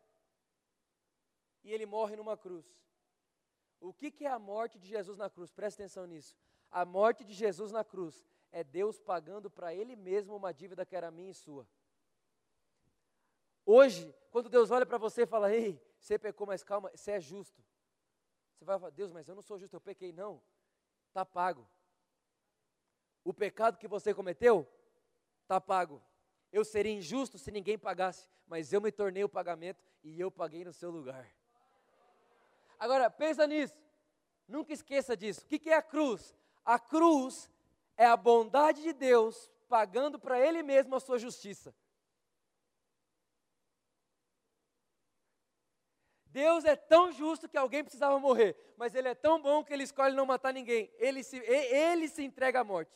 [1.63, 2.67] E ele morre numa cruz.
[3.81, 5.51] O que, que é a morte de Jesus na cruz?
[5.51, 6.37] Presta atenção nisso.
[6.71, 10.95] A morte de Jesus na cruz é Deus pagando para Ele mesmo uma dívida que
[10.95, 11.67] era minha e sua.
[13.65, 17.21] Hoje, quando Deus olha para você e fala: Ei, você pecou, mas calma, você é
[17.21, 17.63] justo.
[18.57, 20.13] Você vai falar: Deus, mas eu não sou justo, eu pequei.
[20.13, 20.43] Não
[21.09, 21.69] está pago.
[23.23, 24.67] O pecado que você cometeu,
[25.43, 26.03] está pago.
[26.51, 30.65] Eu seria injusto se ninguém pagasse, mas eu me tornei o pagamento e eu paguei
[30.65, 31.31] no seu lugar.
[32.83, 33.81] Agora, pensa nisso.
[34.49, 35.43] Nunca esqueça disso.
[35.43, 36.35] O que é a cruz?
[36.65, 37.49] A cruz
[37.97, 41.73] é a bondade de Deus pagando para Ele mesmo a sua justiça.
[46.27, 49.85] Deus é tão justo que alguém precisava morrer, mas Ele é tão bom que Ele
[49.85, 50.93] escolhe não matar ninguém.
[50.99, 52.91] Ele se, ele se entrega à morte.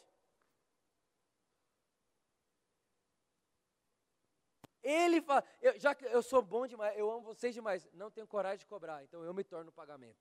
[4.89, 8.27] Ele fala, eu, já que eu sou bom demais, eu amo vocês demais, não tenho
[8.27, 10.17] coragem de cobrar, então eu me torno o pagamento.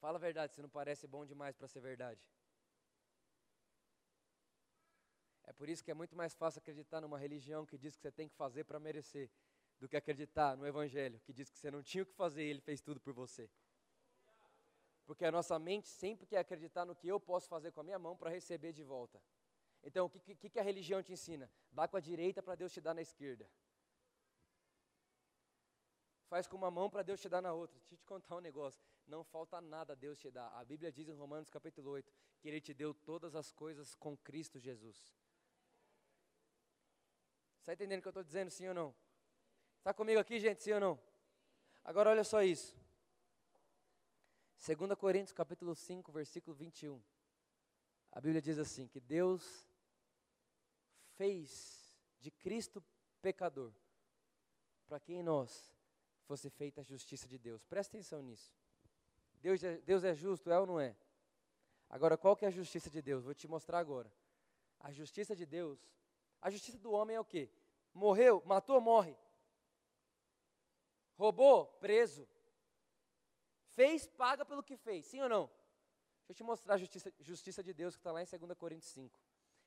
[0.00, 2.20] Fala a verdade, se não parece bom demais para ser verdade.
[5.56, 8.28] por isso que é muito mais fácil acreditar numa religião que diz que você tem
[8.28, 9.30] que fazer para merecer,
[9.78, 12.50] do que acreditar no Evangelho que diz que você não tinha o que fazer e
[12.50, 13.50] Ele fez tudo por você.
[15.06, 17.98] Porque a nossa mente sempre quer acreditar no que eu posso fazer com a minha
[17.98, 19.20] mão para receber de volta.
[19.82, 21.50] Então, o que, que, que a religião te ensina?
[21.70, 23.48] Dá com a direita para Deus te dar na esquerda.
[26.26, 27.78] Faz com uma mão para Deus te dar na outra.
[27.80, 28.82] Deixa eu te contar um negócio.
[29.06, 30.48] Não falta nada Deus te dar.
[30.54, 34.16] A Bíblia diz em Romanos capítulo 8 que Ele te deu todas as coisas com
[34.16, 35.14] Cristo Jesus.
[37.60, 38.94] Está entendendo o que eu estou dizendo, sim ou não?
[39.78, 40.98] Está comigo aqui, gente, sim ou não?
[41.84, 42.74] Agora olha só isso.
[44.64, 46.98] 2 Coríntios capítulo 5, versículo 21.
[48.10, 49.68] A Bíblia diz assim, que Deus
[51.16, 52.82] fez de Cristo
[53.20, 53.74] pecador,
[54.86, 55.70] para que em nós
[56.22, 57.62] fosse feita a justiça de Deus.
[57.66, 58.54] Presta atenção nisso.
[59.34, 60.96] Deus é, Deus é justo, é ou não é?
[61.90, 63.22] Agora, qual que é a justiça de Deus?
[63.22, 64.10] Vou te mostrar agora.
[64.80, 65.78] A justiça de Deus,
[66.40, 67.50] a justiça do homem é o quê?
[67.92, 69.14] Morreu, matou, morre.
[71.18, 72.26] Roubou, preso.
[73.74, 75.46] Fez, paga pelo que fez, sim ou não?
[76.26, 78.90] Deixa eu te mostrar a justiça, justiça de Deus que está lá em 2 Coríntios
[78.92, 79.18] 5.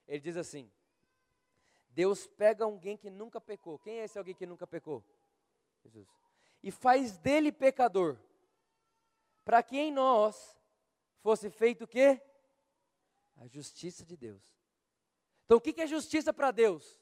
[0.08, 0.72] Ele diz assim:
[1.90, 3.78] Deus pega alguém que nunca pecou.
[3.78, 5.04] Quem é esse alguém que nunca pecou?
[5.84, 6.08] Jesus.
[6.64, 8.18] E faz dele pecador,
[9.44, 10.58] para que em nós
[11.22, 12.22] fosse feito o quê?
[13.36, 14.42] A justiça de Deus.
[15.46, 17.00] Então o que é justiça para Deus?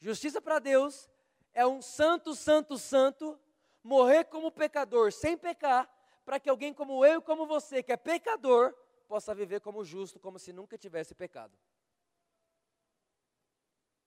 [0.00, 1.08] Justiça para Deus
[1.52, 3.38] é um santo, santo, santo,
[3.84, 5.88] morrer como pecador, sem pecar,
[6.24, 8.74] para que alguém como eu e como você, que é pecador,
[9.06, 11.56] possa viver como justo, como se nunca tivesse pecado.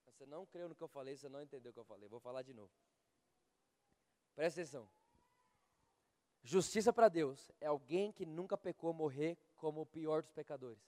[0.04, 2.08] Você não creu no que eu falei, você não entendeu o que eu falei.
[2.08, 2.72] Vou falar de novo.
[4.34, 4.90] Presta atenção.
[6.42, 10.82] Justiça para Deus é alguém que nunca pecou morrer como o pior dos pecadores.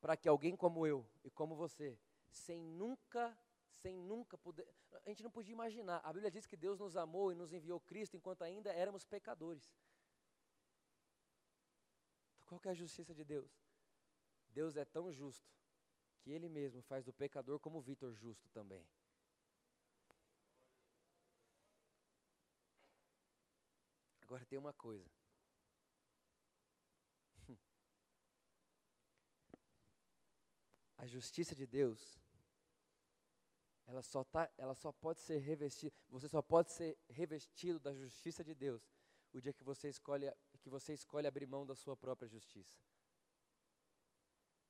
[0.00, 1.98] Para que alguém como eu e como você,
[2.28, 3.36] sem nunca
[3.82, 4.66] sem nunca poder.
[5.04, 6.00] A gente não podia imaginar.
[6.04, 9.72] A Bíblia diz que Deus nos amou e nos enviou Cristo enquanto ainda éramos pecadores.
[12.34, 13.50] Então, qual é a justiça de Deus?
[14.48, 15.48] Deus é tão justo
[16.20, 18.86] que Ele mesmo faz do pecador como Vitor justo também.
[24.22, 25.10] Agora tem uma coisa.
[30.98, 32.19] A justiça de Deus
[33.90, 38.44] ela só, tá, ela só pode ser revestida, você só pode ser revestido da justiça
[38.44, 38.88] de Deus
[39.32, 42.78] o dia que você escolhe, que você escolhe abrir mão da sua própria justiça.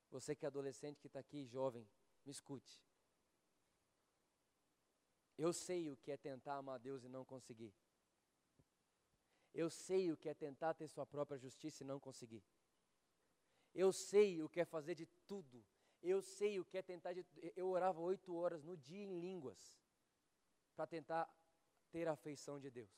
[0.09, 1.87] Você que é adolescente, que está aqui, jovem,
[2.25, 2.83] me escute.
[5.37, 7.73] Eu sei o que é tentar amar Deus e não conseguir.
[9.53, 12.43] Eu sei o que é tentar ter sua própria justiça e não conseguir.
[13.73, 15.63] Eu sei o que é fazer de tudo
[16.01, 17.13] eu sei o que é tentar.
[17.13, 19.77] De, eu orava oito horas no dia em línguas
[20.75, 21.29] para tentar
[21.91, 22.89] ter a afeição de Deus.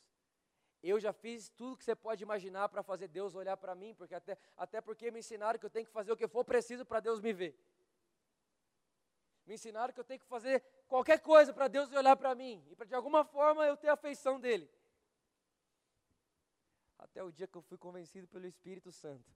[0.82, 4.14] Eu já fiz tudo que você pode imaginar para fazer Deus olhar para mim, porque
[4.14, 7.00] até, até porque me ensinaram que eu tenho que fazer o que for preciso para
[7.00, 7.58] Deus me ver.
[9.46, 12.76] Me ensinaram que eu tenho que fazer qualquer coisa para Deus olhar para mim e
[12.76, 14.70] para de alguma forma eu ter a afeição dele.
[16.98, 19.30] Até o dia que eu fui convencido pelo Espírito Santo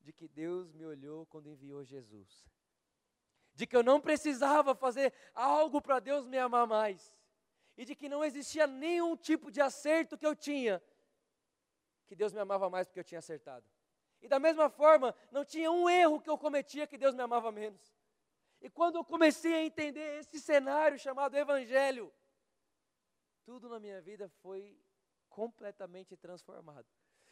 [0.00, 2.44] de que Deus me olhou quando enviou Jesus
[3.56, 7.16] de que eu não precisava fazer algo para Deus me amar mais,
[7.74, 10.80] e de que não existia nenhum tipo de acerto que eu tinha,
[12.06, 13.66] que Deus me amava mais porque eu tinha acertado.
[14.20, 17.50] E da mesma forma, não tinha um erro que eu cometia que Deus me amava
[17.50, 17.96] menos.
[18.60, 22.12] E quando eu comecei a entender esse cenário chamado Evangelho,
[23.42, 24.78] tudo na minha vida foi
[25.30, 26.86] completamente transformado.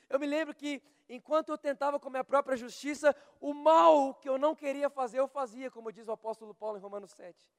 [0.09, 4.29] Eu me lembro que enquanto eu tentava com a minha própria justiça, o mal que
[4.29, 7.51] eu não queria fazer, eu fazia, como diz o apóstolo Paulo em Romanos 7.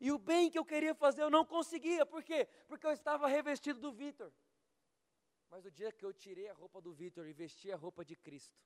[0.00, 2.06] E o bem que eu queria fazer, eu não conseguia.
[2.06, 2.48] Por quê?
[2.66, 4.32] Porque eu estava revestido do Vitor.
[5.50, 8.14] Mas o dia que eu tirei a roupa do Vitor e vesti a roupa de
[8.14, 8.56] Cristo,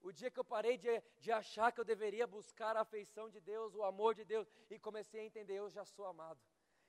[0.00, 3.40] o dia que eu parei de, de achar que eu deveria buscar a afeição de
[3.40, 6.40] Deus, o amor de Deus, e comecei a entender: eu já sou amado,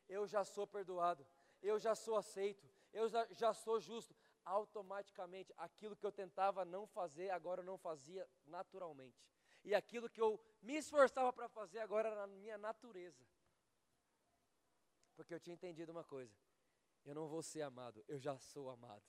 [0.07, 1.25] eu já sou perdoado,
[1.61, 4.15] eu já sou aceito, eu já, já sou justo
[4.47, 9.21] automaticamente aquilo que eu tentava não fazer, agora eu não fazia naturalmente.
[9.63, 13.25] E aquilo que eu me esforçava para fazer, agora era na minha natureza.
[15.15, 16.33] Porque eu tinha entendido uma coisa:
[17.03, 19.03] eu não vou ser amado, eu já sou amado.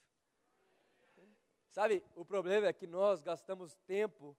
[1.71, 4.37] Sabe, o problema é que nós gastamos tempo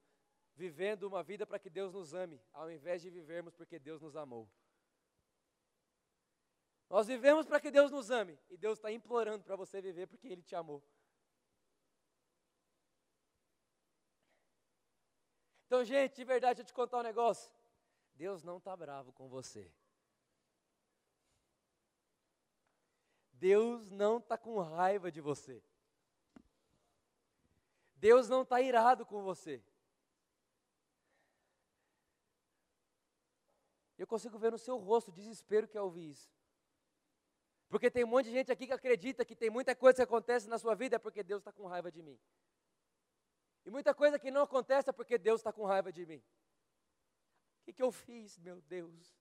[0.56, 4.16] vivendo uma vida para que Deus nos ame, ao invés de vivermos porque Deus nos
[4.16, 4.50] amou.
[6.90, 8.38] Nós vivemos para que Deus nos ame.
[8.50, 10.84] E Deus está implorando para você viver porque Ele te amou.
[15.68, 17.52] Então, gente, de verdade, deixa eu te contar um negócio.
[18.16, 19.72] Deus não está bravo com você.
[23.34, 25.64] Deus não está com raiva de você.
[27.96, 29.64] Deus não está irado com você.
[33.98, 36.39] Eu consigo ver no seu rosto o desespero que é ouvir isso.
[37.70, 40.50] Porque tem um monte de gente aqui que acredita que tem muita coisa que acontece
[40.50, 42.20] na sua vida é porque Deus está com raiva de mim.
[43.64, 46.18] E muita coisa que não acontece é porque Deus está com raiva de mim.
[46.18, 49.16] O que, que eu fiz, meu Deus?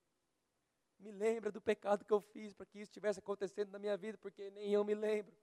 [0.99, 4.17] Me lembra do pecado que eu fiz para que isso estivesse acontecendo na minha vida,
[4.17, 5.37] porque nem eu me lembro.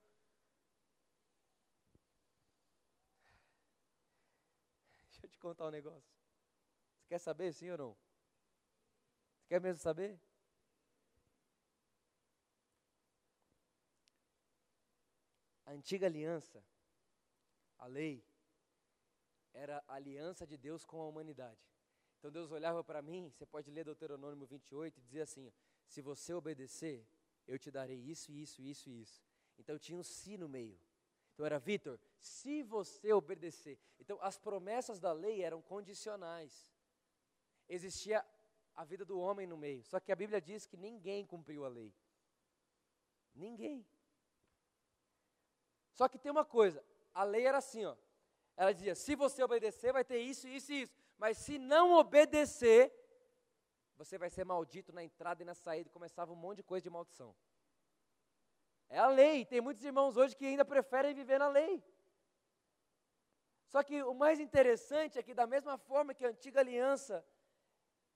[5.06, 6.10] Deixa eu te contar um negócio.
[6.98, 7.98] Você quer saber, sim ou não?
[9.38, 10.20] Você quer mesmo saber?
[15.76, 16.64] Antiga aliança,
[17.78, 18.26] a lei,
[19.54, 21.62] era a aliança de Deus com a humanidade.
[22.18, 25.52] Então Deus olhava para mim, você pode ler Deuteronômio 28 e dizer assim:
[25.86, 27.08] se você obedecer,
[27.48, 29.24] eu te darei isso, isso, isso e isso.
[29.58, 30.80] Então tinha um si no meio.
[31.34, 33.78] Então era Vitor, se você obedecer.
[34.00, 36.74] Então as promessas da lei eram condicionais.
[37.68, 38.26] Existia
[38.74, 39.84] a vida do homem no meio.
[39.84, 41.94] Só que a Bíblia diz que ninguém cumpriu a lei.
[43.34, 43.86] Ninguém.
[45.96, 47.96] Só que tem uma coisa, a lei era assim, ó.
[48.58, 50.94] Ela dizia: se você obedecer, vai ter isso, isso e isso.
[51.18, 52.94] Mas se não obedecer,
[53.96, 55.90] você vai ser maldito na entrada e na saída.
[55.90, 57.34] Começava um monte de coisa de maldição.
[58.90, 59.46] É a lei.
[59.46, 61.82] Tem muitos irmãos hoje que ainda preferem viver na lei.
[63.68, 67.26] Só que o mais interessante é que, da mesma forma que a antiga aliança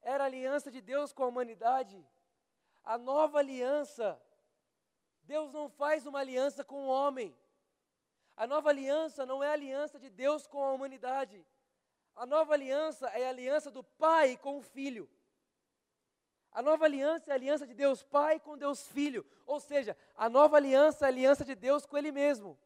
[0.02, 2.06] era a aliança de Deus com a humanidade,
[2.84, 4.22] a nova aliança,
[5.24, 7.36] Deus não faz uma aliança com o homem.
[8.40, 11.46] A nova aliança não é a aliança de Deus com a humanidade.
[12.16, 15.10] A nova aliança é a aliança do Pai com o Filho.
[16.50, 19.26] A nova aliança é a aliança de Deus Pai com Deus Filho.
[19.46, 22.58] Ou seja, a nova aliança é a aliança de Deus com Ele mesmo.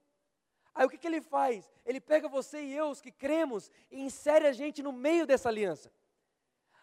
[0.76, 1.72] Aí o que, que ele faz?
[1.84, 5.50] Ele pega você e eu, os que cremos, e insere a gente no meio dessa
[5.50, 5.92] aliança.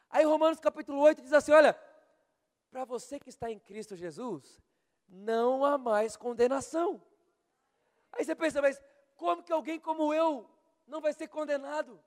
[0.09, 1.79] Aí Romanos capítulo 8 diz assim: olha,
[2.73, 4.61] para você que está em Cristo Jesus,
[5.09, 7.01] não há mais condenação.
[8.13, 8.81] Aí você pensa, mas
[9.17, 10.49] como que alguém como eu
[10.87, 12.03] não vai ser condenado?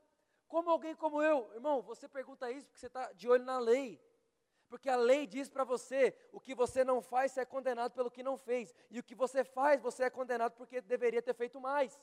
[0.48, 1.52] Como alguém como eu?
[1.54, 4.02] Irmão, você pergunta isso porque você está de olho na lei.
[4.68, 8.10] Porque a lei diz para você: o que você não faz, você é condenado pelo
[8.10, 8.74] que não fez.
[8.89, 12.00] E o que você faz, você é condenado porque deveria ter feito mais.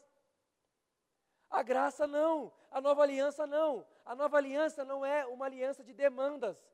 [1.50, 3.84] A graça não, a nova aliança não.
[4.04, 6.64] A nova aliança não é uma aliança de demandas.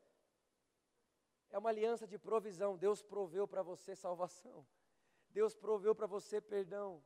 [1.51, 2.77] É uma aliança de provisão.
[2.77, 4.67] Deus proveu para você salvação.
[5.31, 7.03] Deus proveu para você perdão.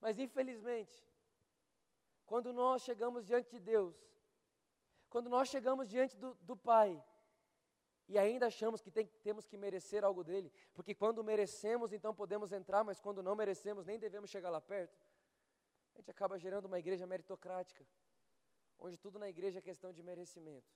[0.00, 1.04] Mas infelizmente,
[2.24, 3.96] quando nós chegamos diante de Deus,
[5.08, 7.02] quando nós chegamos diante do, do Pai,
[8.08, 12.52] e ainda achamos que tem, temos que merecer algo dele, porque quando merecemos, então podemos
[12.52, 14.98] entrar, mas quando não merecemos, nem devemos chegar lá perto,
[15.94, 17.86] a gente acaba gerando uma igreja meritocrática,
[18.78, 20.72] onde tudo na igreja é questão de merecimento.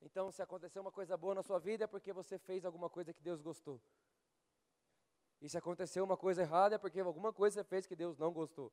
[0.00, 3.12] Então, se aconteceu uma coisa boa na sua vida, é porque você fez alguma coisa
[3.12, 3.80] que Deus gostou.
[5.42, 8.72] E se aconteceu uma coisa errada, é porque alguma coisa fez que Deus não gostou.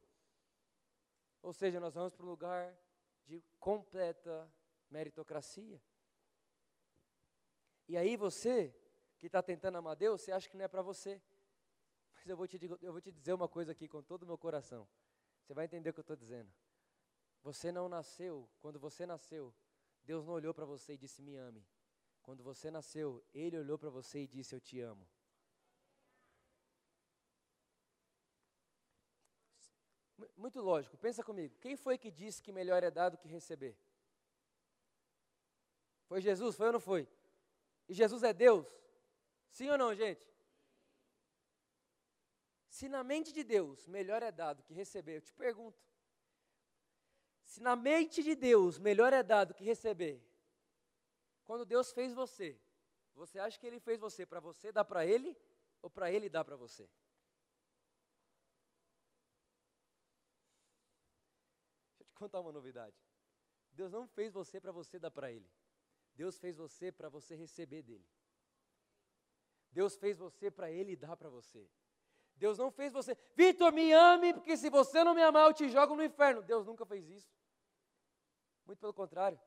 [1.42, 2.78] Ou seja, nós vamos para um lugar
[3.26, 4.48] de completa
[4.88, 5.82] meritocracia.
[7.88, 8.72] E aí você,
[9.18, 11.20] que está tentando amar Deus, você acha que não é para você.
[12.14, 14.38] Mas eu vou, te, eu vou te dizer uma coisa aqui com todo o meu
[14.38, 14.88] coração.
[15.42, 16.54] Você vai entender o que eu estou dizendo.
[17.42, 19.52] Você não nasceu, quando você nasceu,
[20.04, 21.66] Deus não olhou para você e disse, me ame.
[22.22, 25.10] Quando você nasceu, Ele olhou para você e disse, eu te amo.
[30.36, 31.56] Muito lógico, pensa comigo.
[31.60, 33.78] Quem foi que disse que melhor é dar do que receber?
[36.08, 37.08] Foi Jesus, foi ou não foi?
[37.88, 38.66] E Jesus é Deus?
[39.50, 40.28] Sim ou não, gente?
[42.68, 45.80] Se na mente de Deus melhor é dar do que receber, eu te pergunto.
[47.44, 50.24] Se na mente de Deus melhor é dar do que receber,
[51.44, 52.60] quando Deus fez você,
[53.16, 55.36] você acha que Ele fez você para você dar para Ele
[55.82, 56.88] ou para Ele dar para você?
[62.20, 62.96] Contar uma novidade.
[63.72, 65.50] Deus não fez você para você dar para Ele.
[66.14, 68.06] Deus fez você para você receber dele.
[69.72, 71.70] Deus fez você para Ele dar para você.
[72.36, 75.70] Deus não fez você, Vitor, me ame, porque se você não me amar, eu te
[75.70, 76.42] jogo no inferno.
[76.42, 77.30] Deus nunca fez isso.
[78.66, 79.40] Muito pelo contrário.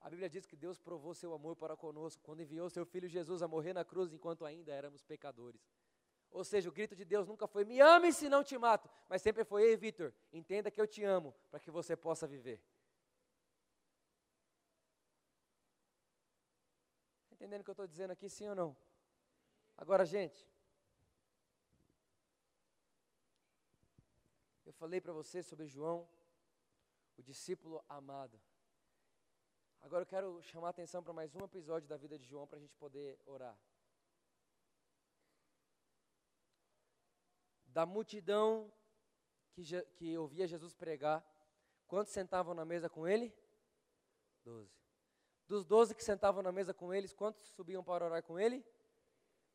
[0.00, 3.42] A Bíblia diz que Deus provou seu amor para conosco quando enviou seu filho Jesus
[3.42, 5.60] a morrer na cruz enquanto ainda éramos pecadores.
[6.30, 9.22] Ou seja, o grito de Deus nunca foi: me ame se não te mato, mas
[9.22, 12.62] sempre foi: ei, Vitor, entenda que eu te amo para que você possa viver.
[17.46, 18.76] entendendo o que eu estou dizendo aqui, sim ou não?
[19.76, 20.50] Agora, gente,
[24.64, 26.08] eu falei para você sobre João,
[27.16, 28.40] o discípulo amado.
[29.80, 32.56] Agora eu quero chamar a atenção para mais um episódio da vida de João para
[32.56, 33.56] a gente poder orar.
[37.76, 38.72] Da multidão
[39.52, 39.62] que,
[39.96, 41.22] que ouvia Jesus pregar,
[41.86, 43.30] quantos sentavam na mesa com ele?
[44.42, 44.74] Doze.
[45.46, 48.64] Dos doze que sentavam na mesa com eles, quantos subiam para orar com ele?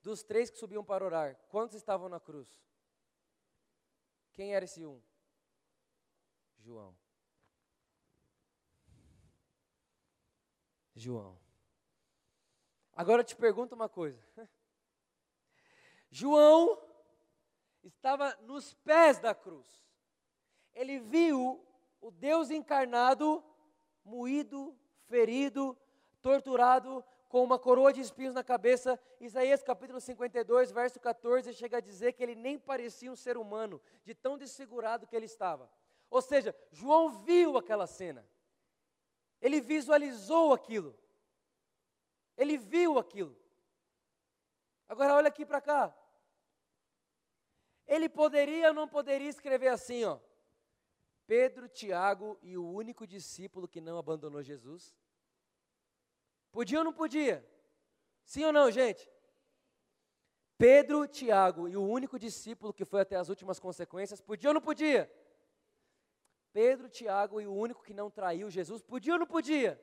[0.04, 2.64] Dos três que subiam para orar, quantos estavam na cruz?
[4.34, 5.02] Quem era esse um?
[6.60, 6.96] João.
[10.94, 11.42] João.
[12.94, 14.24] Agora eu te pergunto uma coisa.
[16.12, 16.91] João
[17.84, 19.68] estava nos pés da cruz.
[20.74, 21.66] Ele viu
[22.00, 23.44] o Deus encarnado,
[24.04, 24.76] moído,
[25.08, 25.78] ferido,
[26.22, 29.00] torturado, com uma coroa de espinhos na cabeça.
[29.20, 33.82] Isaías capítulo 52, verso 14, chega a dizer que ele nem parecia um ser humano,
[34.04, 35.70] de tão desfigurado que ele estava.
[36.10, 38.28] Ou seja, João viu aquela cena.
[39.42, 40.94] Ele visualizou aquilo.
[42.38, 43.36] Ele viu aquilo.
[44.90, 45.96] Agora olha aqui para cá.
[47.92, 50.18] Ele poderia ou não poderia escrever assim, ó.
[51.28, 54.96] Pedro, Tiago e o único discípulo que não abandonou Jesus?
[56.54, 57.46] Podia ou não podia?
[58.24, 59.12] Sim ou não, gente?
[60.58, 64.62] Pedro, Tiago e o único discípulo que foi até as últimas consequências, podia ou não
[64.62, 65.12] podia?
[66.54, 69.78] Pedro, Tiago e o único que não traiu Jesus, podia ou não podia?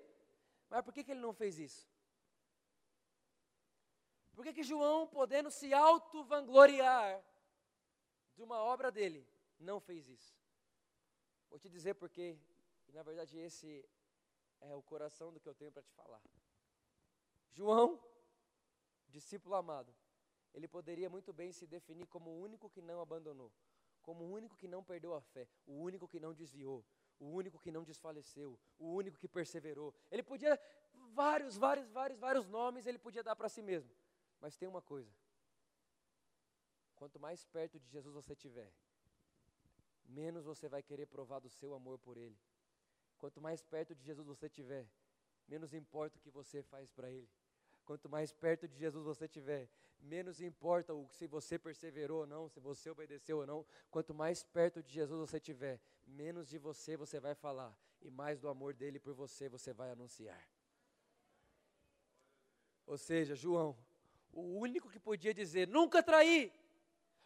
[0.70, 1.86] Mas por que, que ele não fez isso?
[4.32, 7.22] Por que, que João, podendo se auto-vangloriar
[8.39, 9.20] de uma obra dele,
[9.59, 10.32] não fez isso?
[11.51, 12.24] Vou te dizer porque,
[12.93, 13.84] na verdade, esse
[14.61, 16.22] é o coração do que eu tenho para te falar.
[17.51, 18.01] João,
[19.09, 19.93] discípulo amado,
[20.55, 23.53] ele poderia muito bem se definir como o único que não abandonou
[24.09, 26.82] como o único que não perdeu a fé, o único que não desviou,
[27.20, 29.95] o único que não desfaleceu, o único que perseverou.
[30.11, 30.59] Ele podia,
[31.12, 33.95] vários, vários, vários, vários nomes ele podia dar para si mesmo.
[34.41, 35.12] Mas tem uma coisa:
[36.99, 38.70] quanto mais perto de Jesus você estiver,
[40.05, 42.38] menos você vai querer provar do seu amor por Ele.
[43.18, 44.86] Quanto mais perto de Jesus você estiver,
[45.46, 47.30] menos importa o que você faz para Ele.
[47.84, 49.68] Quanto mais perto de Jesus você estiver,
[50.01, 53.66] menos importa o, se você perseverou ou não, se você obedeceu ou não.
[53.90, 58.38] Quanto mais perto de Jesus você estiver, menos de você você vai falar e mais
[58.40, 60.46] do amor dele por você você vai anunciar.
[62.86, 63.76] Ou seja, João,
[64.32, 66.53] o único que podia dizer: nunca traí,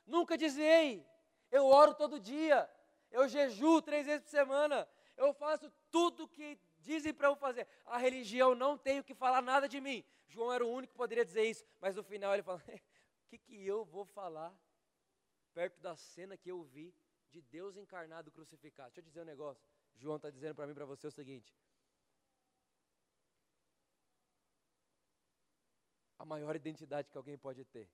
[0.06, 1.06] nunca desviei,
[1.50, 2.68] eu oro todo dia,
[3.10, 7.66] eu jejuo três vezes por semana, eu faço tudo que dizem para eu fazer.
[7.84, 10.04] A religião não tem o que falar nada de mim.
[10.28, 12.62] João era o único que poderia dizer isso, mas no final ele fala: o
[13.28, 14.54] que, que eu vou falar
[15.52, 16.94] perto da cena que eu vi
[17.30, 18.90] de Deus encarnado crucificado?
[18.90, 19.62] Deixa eu dizer um negócio.
[19.94, 21.54] João está dizendo para mim para você o seguinte:
[26.18, 27.90] a maior identidade que alguém pode ter,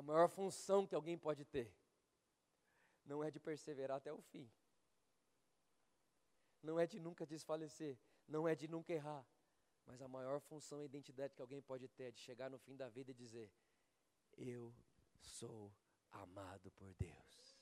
[0.00, 1.70] a maior função que alguém pode ter,
[3.04, 4.50] não é de perseverar até o fim,
[6.62, 9.26] não é de nunca desfalecer, não é de nunca errar,
[9.84, 12.74] mas a maior função e identidade que alguém pode ter é de chegar no fim
[12.74, 13.52] da vida e dizer:
[14.38, 14.74] Eu
[15.20, 15.70] sou
[16.10, 17.60] amado por Deus.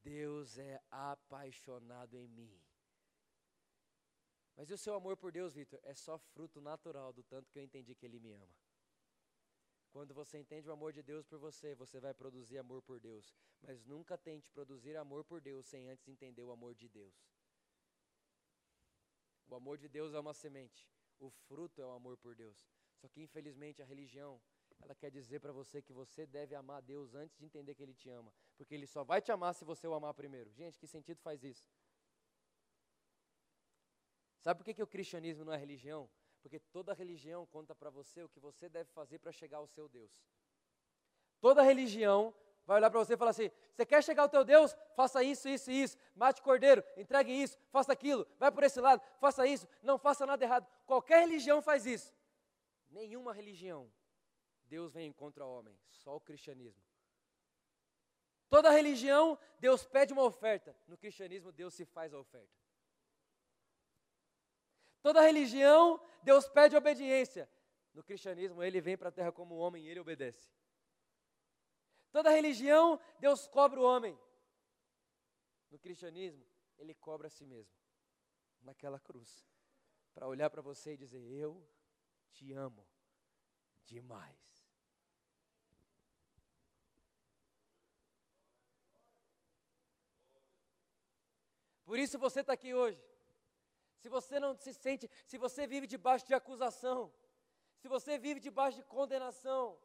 [0.00, 2.56] Deus é apaixonado em mim.
[4.54, 5.80] Mas e o seu amor por Deus, Vitor?
[5.82, 8.65] É só fruto natural do tanto que eu entendi que Ele me ama.
[9.96, 13.34] Quando você entende o amor de Deus por você, você vai produzir amor por Deus.
[13.62, 17.14] Mas nunca tente produzir amor por Deus sem antes entender o amor de Deus.
[19.48, 20.86] O amor de Deus é uma semente,
[21.18, 22.68] o fruto é o amor por Deus.
[22.98, 24.38] Só que infelizmente a religião,
[24.82, 27.94] ela quer dizer para você que você deve amar Deus antes de entender que Ele
[27.94, 30.52] te ama, porque Ele só vai te amar se você o amar primeiro.
[30.52, 31.66] Gente, que sentido faz isso?
[34.40, 36.06] Sabe por que, que o cristianismo não é religião?
[36.46, 39.88] Porque toda religião conta para você o que você deve fazer para chegar ao seu
[39.88, 40.12] Deus.
[41.40, 42.32] Toda religião
[42.64, 44.76] vai olhar para você e falar assim: você quer chegar ao teu Deus?
[44.94, 45.98] Faça isso, isso e isso.
[46.14, 50.44] Mate cordeiro, entregue isso, faça aquilo, vai por esse lado, faça isso, não faça nada
[50.44, 50.68] errado.
[50.86, 52.14] Qualquer religião faz isso.
[52.90, 53.92] Nenhuma religião.
[54.66, 56.84] Deus vem contra o homem, só o cristianismo.
[58.48, 60.76] Toda religião, Deus pede uma oferta.
[60.86, 62.65] No cristianismo, Deus se faz a oferta.
[65.06, 67.48] Toda religião, Deus pede obediência.
[67.94, 70.50] No cristianismo, ele vem para a terra como homem e ele obedece.
[72.10, 74.18] Toda religião, Deus cobra o homem.
[75.70, 76.44] No cristianismo,
[76.76, 77.72] ele cobra a si mesmo,
[78.60, 79.46] naquela cruz.
[80.12, 81.64] para olhar para você e dizer: Eu
[82.32, 82.84] te amo
[83.84, 84.68] demais.
[91.84, 93.15] Por isso você está aqui hoje.
[94.06, 97.12] Se você não se sente, se você vive debaixo de acusação,
[97.80, 99.76] se você vive debaixo de condenação,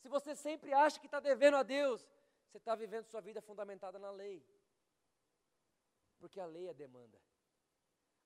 [0.00, 2.06] se você sempre acha que está devendo a Deus,
[2.46, 4.44] você está vivendo sua vida fundamentada na lei.
[6.18, 7.18] Porque a lei é demanda.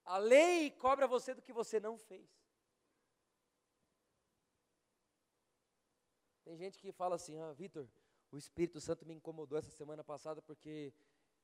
[0.05, 2.29] A lei cobra você do que você não fez.
[6.43, 7.89] Tem gente que fala assim: Ah, Vitor,
[8.33, 10.93] o Espírito Santo me incomodou essa semana passada porque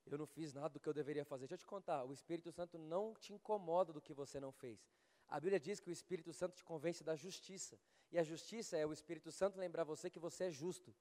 [0.06, 1.46] eu não fiz nada do que eu deveria fazer.
[1.46, 4.86] Deixa eu te contar: o Espírito Santo não te incomoda do que você não fez.
[5.28, 7.80] A Bíblia diz que o Espírito Santo te convence da justiça.
[8.12, 10.94] E a justiça é o Espírito Santo lembrar você que você é justo.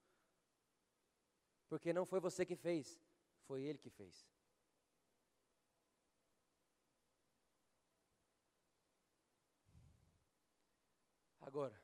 [1.67, 2.99] Porque não foi você que fez,
[3.45, 4.25] foi ele que fez.
[11.41, 11.79] Agora,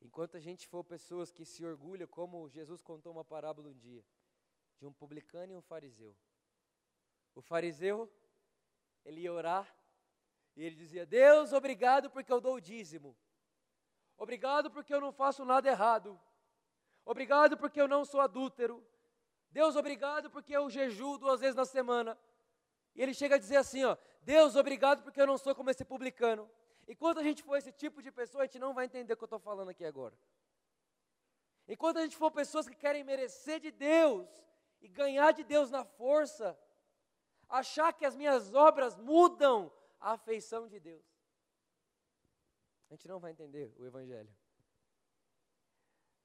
[0.00, 4.04] enquanto a gente for pessoas que se orgulham, como Jesus contou uma parábola um dia,
[4.80, 6.16] de um publicano e um fariseu.
[7.34, 8.10] O fariseu,
[9.04, 9.72] ele ia orar,
[10.56, 13.16] e ele dizia: Deus, obrigado porque eu dou o dízimo.
[14.16, 16.18] Obrigado porque eu não faço nada errado.
[17.04, 18.84] Obrigado porque eu não sou adúltero.
[19.50, 22.18] Deus, obrigado porque eu jejuo duas vezes na semana.
[22.94, 25.84] E ele chega a dizer assim, ó: Deus, obrigado porque eu não sou como esse
[25.84, 26.50] publicano.
[26.88, 29.22] Enquanto a gente for esse tipo de pessoa, a gente não vai entender o que
[29.22, 30.16] eu estou falando aqui agora.
[31.68, 34.28] Enquanto a gente for pessoas que querem merecer de Deus
[34.80, 36.58] e ganhar de Deus na força,
[37.48, 41.04] achar que as minhas obras mudam a afeição de Deus,
[42.88, 44.34] a gente não vai entender o Evangelho.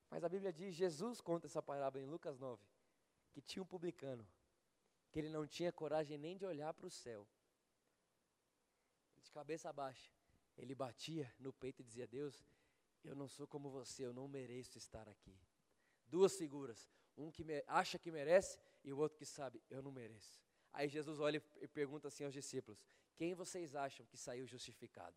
[0.10, 2.64] Mas a Bíblia diz, Jesus conta essa parábola em Lucas 9,
[3.32, 4.26] que tinha um publicano,
[5.12, 7.28] que ele não tinha coragem nem de olhar para o céu,
[9.22, 10.12] de cabeça baixa.
[10.58, 12.48] Ele batia no peito e dizia: Deus,
[13.04, 15.38] eu não sou como você, eu não mereço estar aqui.
[16.08, 20.40] Duas figuras, um que acha que merece e o outro que sabe, eu não mereço.
[20.74, 22.86] Aí Jesus olha e pergunta assim aos discípulos:
[23.16, 25.16] Quem vocês acham que saiu justificado?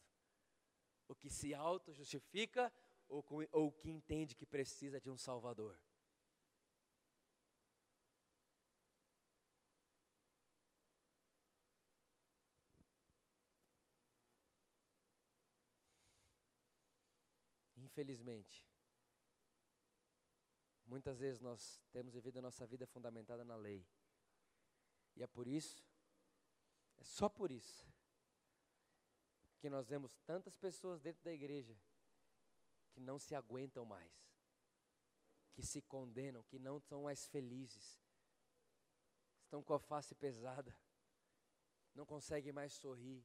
[1.08, 2.72] O que se auto-justifica
[3.08, 5.78] ou, ou o que entende que precisa de um Salvador?
[17.76, 18.64] Infelizmente,
[20.88, 23.86] muitas vezes nós temos vivido a nossa vida fundamentada na lei.
[25.14, 25.84] E é por isso,
[26.96, 27.86] é só por isso,
[29.60, 31.76] que nós vemos tantas pessoas dentro da igreja
[32.92, 34.12] que não se aguentam mais,
[35.52, 38.00] que se condenam, que não são mais felizes,
[39.44, 40.74] estão com a face pesada,
[41.94, 43.24] não conseguem mais sorrir,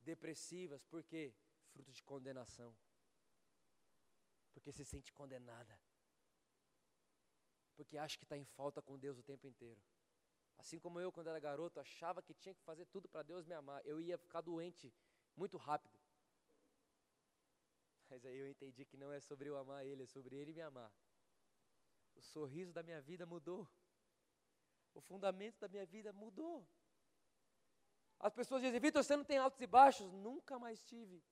[0.00, 1.34] depressivas, por quê?
[1.72, 2.76] Fruto de condenação
[4.52, 5.78] porque se sente condenada.
[7.76, 9.80] Porque acha que está em falta com Deus o tempo inteiro.
[10.58, 13.54] Assim como eu, quando era garoto, achava que tinha que fazer tudo para Deus me
[13.54, 13.84] amar.
[13.84, 14.92] Eu ia ficar doente
[15.36, 15.98] muito rápido.
[18.10, 20.60] Mas aí eu entendi que não é sobre eu amar Ele, é sobre Ele me
[20.60, 20.92] amar.
[22.14, 23.68] O sorriso da minha vida mudou.
[24.94, 26.68] O fundamento da minha vida mudou.
[28.20, 30.12] As pessoas dizem, Vitor, você não tem altos e baixos?
[30.12, 31.24] Nunca mais tive.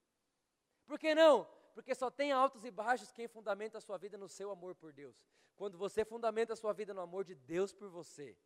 [0.86, 1.47] Por que não?
[1.75, 4.93] Porque só tem altos e baixos quem fundamenta a sua vida no seu amor por
[4.93, 5.16] Deus.
[5.57, 8.37] Quando você fundamenta a sua vida no amor de Deus por você,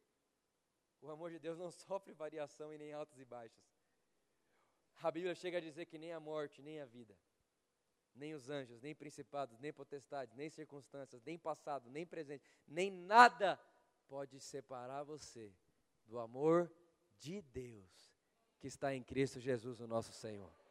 [1.00, 3.62] o amor de Deus não sofre variação e nem altos e baixos.
[5.02, 7.16] A Bíblia chega a dizer que nem a morte, nem a vida,
[8.14, 13.60] nem os anjos, nem principados, nem potestades, nem circunstâncias, nem passado, nem presente, nem nada
[14.08, 15.54] pode separar você
[16.06, 16.72] do amor
[17.18, 18.14] de Deus
[18.58, 20.63] que está em Cristo Jesus, o nosso Senhor.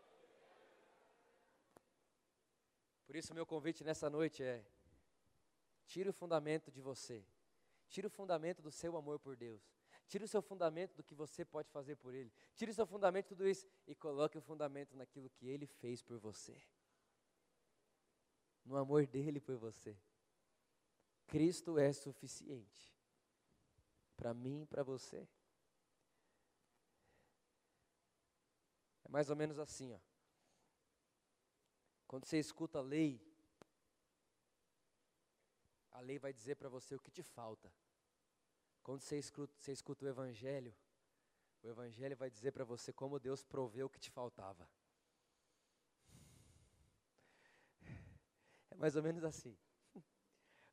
[3.14, 4.66] Por isso, meu convite nessa noite é:
[5.86, 7.24] tire o fundamento de você,
[7.88, 9.62] tire o fundamento do seu amor por Deus,
[10.08, 13.26] tire o seu fundamento do que você pode fazer por Ele, tire o seu fundamento
[13.26, 16.60] de tudo isso e coloque o fundamento naquilo que Ele fez por você,
[18.66, 19.96] no amor dele por você.
[21.28, 22.98] Cristo é suficiente
[24.18, 25.30] para mim e para você.
[29.04, 30.13] É mais ou menos assim, ó.
[32.14, 33.20] Quando você escuta a lei,
[35.90, 37.74] a lei vai dizer para você o que te falta.
[38.84, 40.76] Quando você escuta, você escuta o Evangelho,
[41.64, 44.70] o Evangelho vai dizer para você como Deus proveu o que te faltava.
[48.70, 49.58] É mais ou menos assim.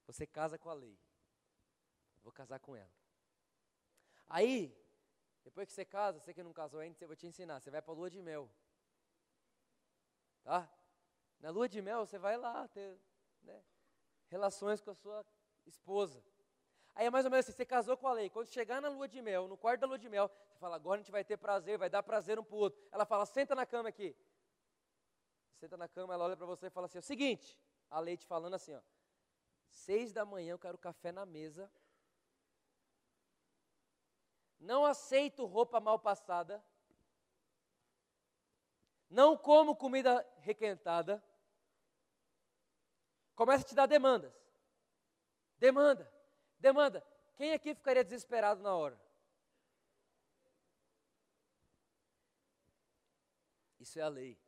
[0.06, 0.98] Você casa com a lei.
[2.22, 2.92] Vou casar com ela.
[4.28, 4.78] Aí,
[5.42, 7.60] depois que você casa, você que não casou ainda, eu vou te ensinar.
[7.60, 8.46] Você vai para a lua de mel.
[10.42, 10.70] tá?
[11.40, 12.98] Na lua de mel, você vai lá ter
[13.42, 13.62] né,
[14.28, 15.24] relações com a sua
[15.66, 16.22] esposa.
[16.94, 18.28] Aí é mais ou menos assim, você casou com a lei.
[18.28, 21.00] Quando chegar na lua de mel, no quarto da lua de mel, você fala, agora
[21.00, 22.80] a gente vai ter prazer, vai dar prazer um para o outro.
[22.92, 24.14] Ela fala, senta na cama aqui.
[25.58, 28.16] Senta na cama, ela olha para você e fala assim, é o seguinte, a lei
[28.16, 28.80] te falando assim, ó.
[29.70, 31.70] Seis da manhã eu quero café na mesa.
[34.58, 36.62] Não aceito roupa mal passada.
[39.08, 41.22] Não como comida requentada.
[43.40, 44.30] Começa a te dar demandas.
[45.58, 46.12] Demanda,
[46.58, 47.02] demanda.
[47.38, 49.00] Quem aqui ficaria desesperado na hora?
[53.78, 54.38] Isso é a lei.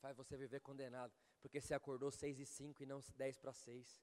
[0.00, 1.12] Faz você viver condenado.
[1.40, 4.02] Porque você acordou seis e cinco e não dez para seis.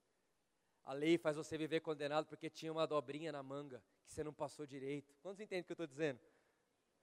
[0.84, 4.32] A lei faz você viver condenado porque tinha uma dobrinha na manga que você não
[4.32, 5.14] passou direito.
[5.20, 6.18] Quantos entendem o que eu estou dizendo?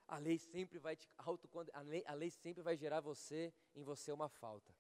[0.08, 3.84] A lei sempre vai te autocondenar, a lei, a lei sempre vai gerar você em
[3.84, 4.74] você uma falta.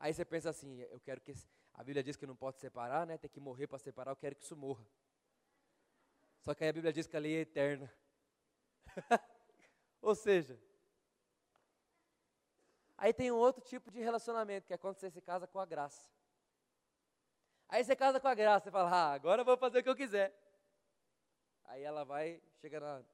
[0.00, 1.34] Aí você pensa assim, eu quero que
[1.74, 3.18] a Bíblia diz que não pode separar, né?
[3.18, 4.82] Tem que morrer para separar, eu quero que isso morra.
[6.40, 7.92] Só que aí a Bíblia diz que a lei é eterna.
[10.00, 10.58] Ou seja,
[12.96, 15.66] aí tem um outro tipo de relacionamento, que é quando você se casa com a
[15.66, 16.10] graça.
[17.68, 19.88] Aí você casa com a graça, você fala, ah, agora eu vou fazer o que
[19.90, 20.34] eu quiser.
[21.64, 23.04] Aí ela vai, chega na,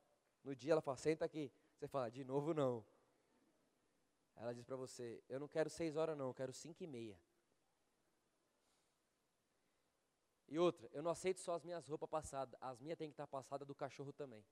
[0.44, 1.52] no dia, ela fala, senta aqui.
[1.74, 2.84] Você fala, de novo não.
[4.36, 7.18] Ela diz para você, eu não quero seis horas não, eu quero cinco e meia.
[10.48, 13.26] E outra, eu não aceito só as minhas roupas passadas, as minhas têm que estar
[13.26, 14.44] passadas do cachorro também.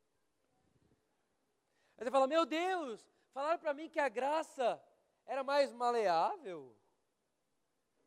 [1.96, 4.82] Aí você fala, meu Deus, falaram para mim que a graça
[5.24, 6.76] era mais maleável.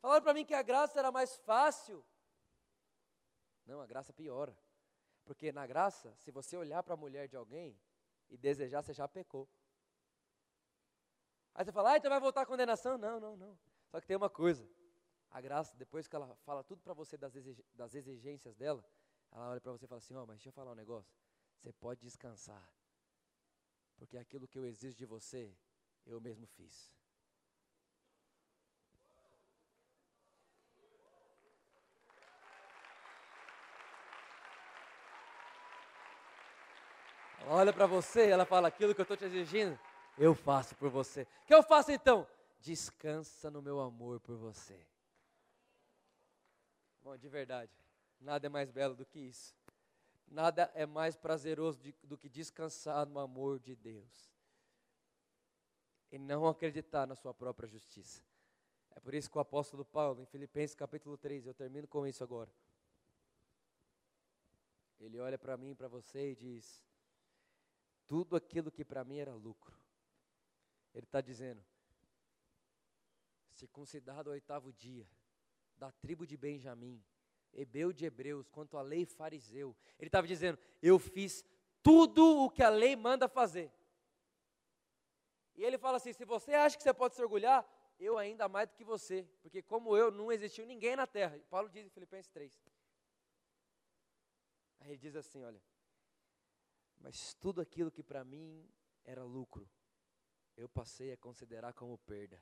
[0.01, 2.05] Falaram para mim que a graça era mais fácil.
[3.65, 4.57] Não, a graça piora.
[5.23, 7.80] Porque na graça, se você olhar para a mulher de alguém
[8.30, 9.47] e desejar, você já pecou.
[11.58, 12.99] Aí você fala, ah, então vai voltar a condenação?
[12.99, 13.58] Não, não, não.
[13.89, 14.70] Só que tem uma coisa.
[15.32, 17.34] A graça, depois que ela fala tudo para você das,
[17.74, 18.86] das exigências dela,
[19.32, 21.12] ela olha para você e fala assim, ó, oh, mas deixa eu falar um negócio.
[21.58, 22.64] Você pode descansar.
[23.97, 25.51] Porque aquilo que eu exijo de você,
[26.05, 26.95] eu mesmo fiz.
[37.49, 39.80] olha para você, ela fala: aquilo que eu estou te exigindo,
[40.18, 41.24] eu faço por você.
[41.43, 42.28] O que eu faço então?
[42.59, 44.80] Descansa no meu amor por você.
[47.01, 47.72] Bom, de verdade,
[48.20, 49.55] nada é mais belo do que isso.
[50.28, 54.30] Nada é mais prazeroso de, do que descansar no amor de Deus.
[56.11, 58.22] E não acreditar na sua própria justiça.
[58.95, 62.24] É por isso que o apóstolo Paulo, em Filipenses capítulo 3, eu termino com isso
[62.24, 62.51] agora.
[64.99, 66.84] Ele olha para mim, para você e diz:
[68.07, 69.78] tudo aquilo que para mim era lucro.
[70.98, 71.64] Ele está dizendo,
[73.52, 75.08] circuncidado ao oitavo dia,
[75.78, 77.06] da tribo de Benjamim,
[77.54, 79.78] hebeu de hebreus, quanto à lei fariseu.
[80.00, 81.45] Ele estava dizendo, eu fiz
[81.84, 83.72] tudo o que a lei manda fazer.
[85.54, 87.64] E ele fala assim: se você acha que você pode se orgulhar,
[88.00, 91.39] eu ainda mais do que você, porque como eu, não existiu ninguém na terra.
[91.48, 92.60] Paulo diz em Filipenses 3.
[94.80, 95.62] Aí ele diz assim: olha,
[96.98, 98.68] mas tudo aquilo que para mim
[99.04, 99.70] era lucro,
[100.58, 102.41] eu passei a considerar como perda.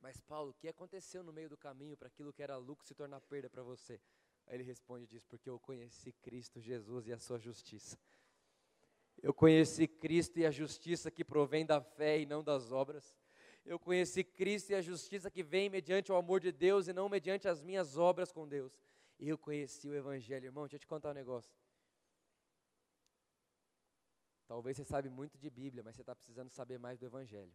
[0.00, 2.94] Mas Paulo, o que aconteceu no meio do caminho para aquilo que era lucro se
[2.94, 4.00] tornar perda para você?
[4.46, 7.98] Aí ele responde e diz: Porque eu conheci Cristo Jesus e a sua justiça.
[9.22, 13.16] Eu conheci Cristo e a justiça que provém da fé e não das obras.
[13.64, 17.08] Eu conheci Cristo e a justiça que vem mediante o amor de Deus e não
[17.08, 18.78] mediante as minhas obras com Deus.
[19.18, 20.64] Eu conheci o Evangelho, irmão.
[20.64, 21.50] Deixa eu te contar um negócio.
[24.46, 27.52] Talvez você sabe muito de Bíblia, mas você está precisando saber mais do Evangelho.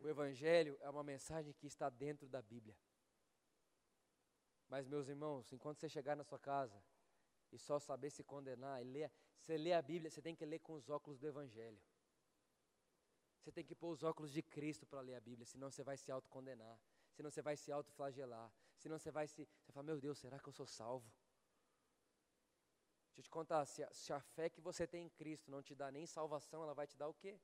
[0.00, 2.76] O Evangelho é uma mensagem que está dentro da Bíblia.
[4.68, 6.80] Mas, meus irmãos, enquanto você chegar na sua casa
[7.50, 10.60] e só saber se condenar, e ler, você lê a Bíblia, você tem que ler
[10.60, 11.80] com os óculos do Evangelho.
[13.40, 15.96] Você tem que pôr os óculos de Cristo para ler a Bíblia, senão você vai
[15.96, 16.80] se autocondenar,
[17.12, 19.48] senão você vai se autoflagelar, senão você vai se.
[19.62, 21.08] Você fala, meu Deus, será que eu sou salvo?
[23.16, 25.62] Deixa eu te contar, se a, se a fé que você tem em Cristo não
[25.62, 27.40] te dá nem salvação, ela vai te dar o quê?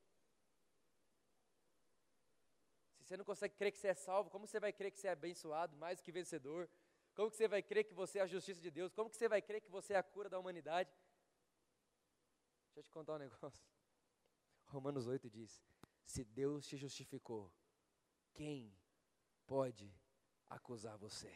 [2.99, 5.09] Se você não consegue crer que você é salvo, como você vai crer que você
[5.09, 6.68] é abençoado, mais que vencedor?
[7.14, 8.93] Como que você vai crer que você é a justiça de Deus?
[8.93, 10.91] Como que você vai crer que você é a cura da humanidade?
[12.66, 13.64] Deixa eu te contar um negócio.
[14.68, 15.62] Romanos 8 diz:
[16.05, 17.51] Se Deus te justificou,
[18.35, 18.79] quem
[19.47, 19.91] pode
[20.51, 21.35] acusar você?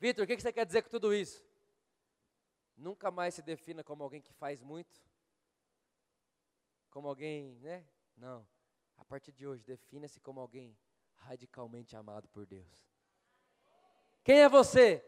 [0.00, 1.44] Vitor, o que você quer dizer com tudo isso?
[2.74, 4.98] Nunca mais se defina como alguém que faz muito,
[6.88, 7.86] como alguém, né?
[8.16, 8.48] Não.
[8.96, 10.74] A partir de hoje, defina-se como alguém
[11.14, 12.66] radicalmente amado por Deus.
[14.24, 15.04] Quem é você?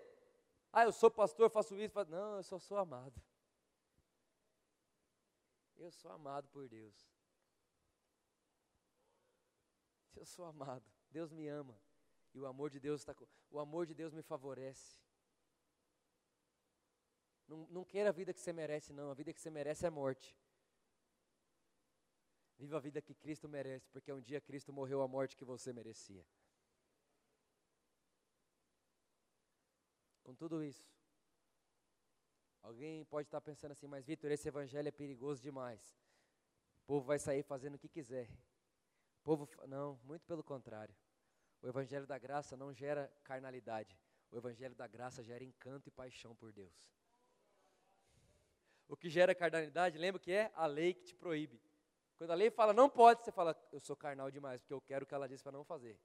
[0.70, 1.94] Ah, eu sou pastor, faço isso.
[1.94, 2.10] Faço...
[2.10, 3.20] Não, eu só sou amado.
[5.76, 6.94] Eu sou amado por Deus.
[10.14, 10.84] Eu sou amado.
[11.10, 11.78] Deus me ama.
[12.34, 13.14] E o amor de Deus está
[13.50, 14.96] o amor de Deus me favorece.
[17.46, 19.10] Não, não queira a vida que você merece, não.
[19.10, 20.36] A vida que você merece é morte.
[22.58, 25.72] Viva a vida que Cristo merece, porque um dia Cristo morreu a morte que você
[25.72, 26.24] merecia.
[30.22, 30.88] Com tudo isso,
[32.62, 35.98] alguém pode estar pensando assim, mas Vitor, esse evangelho é perigoso demais.
[36.84, 38.30] O povo vai sair fazendo o que quiser.
[39.20, 40.94] O povo, não, muito pelo contrário.
[41.62, 43.96] O evangelho da graça não gera carnalidade.
[44.30, 46.74] O evangelho da graça gera encanto e paixão por Deus.
[48.88, 51.62] O que gera carnalidade, lembra que é a lei que te proíbe.
[52.16, 55.04] Quando a lei fala não pode, você fala, eu sou carnal demais, porque eu quero
[55.04, 55.98] o que ela disse para não fazer.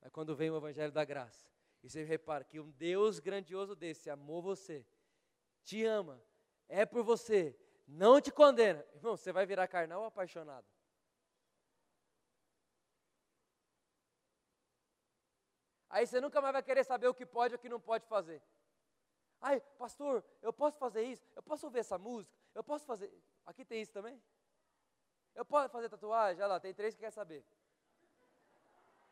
[0.00, 1.48] Mas quando vem o evangelho da graça,
[1.82, 4.84] e você repara que um Deus grandioso desse amou você,
[5.64, 6.22] te ama,
[6.68, 8.84] é por você, não te condena.
[8.94, 10.66] Irmão, você vai virar carnal ou apaixonado?
[15.96, 18.04] Aí você nunca mais vai querer saber o que pode ou o que não pode
[18.06, 18.42] fazer.
[19.40, 21.26] Ai, pastor, eu posso fazer isso?
[21.34, 22.36] Eu posso ouvir essa música?
[22.54, 23.10] Eu posso fazer.
[23.46, 24.22] Aqui tem isso também?
[25.34, 26.42] Eu posso fazer tatuagem?
[26.42, 27.42] Olha lá, tem três que quer saber.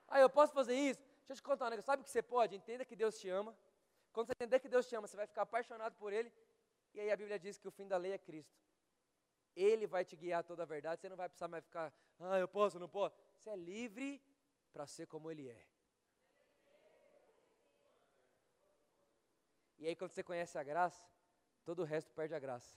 [0.06, 1.00] Ah, eu posso fazer isso?
[1.26, 1.86] Deixa eu te contar um negócio.
[1.86, 2.54] Sabe o que você pode?
[2.54, 3.56] Entenda que Deus te ama.
[4.12, 6.30] Quando você entender que Deus te ama, você vai ficar apaixonado por Ele.
[6.92, 8.60] E aí a Bíblia diz que o fim da lei é Cristo.
[9.56, 11.00] Ele vai te guiar toda a verdade.
[11.00, 13.16] Você não vai precisar mais ficar, ah, eu posso, não posso.
[13.38, 14.20] Você é livre
[14.70, 15.73] para ser como Ele é.
[19.78, 21.04] E aí, quando você conhece a graça,
[21.64, 22.76] todo o resto perde a graça.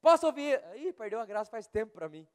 [0.00, 0.60] Posso ouvir?
[0.76, 2.26] Ih, perdeu a graça faz tempo para mim.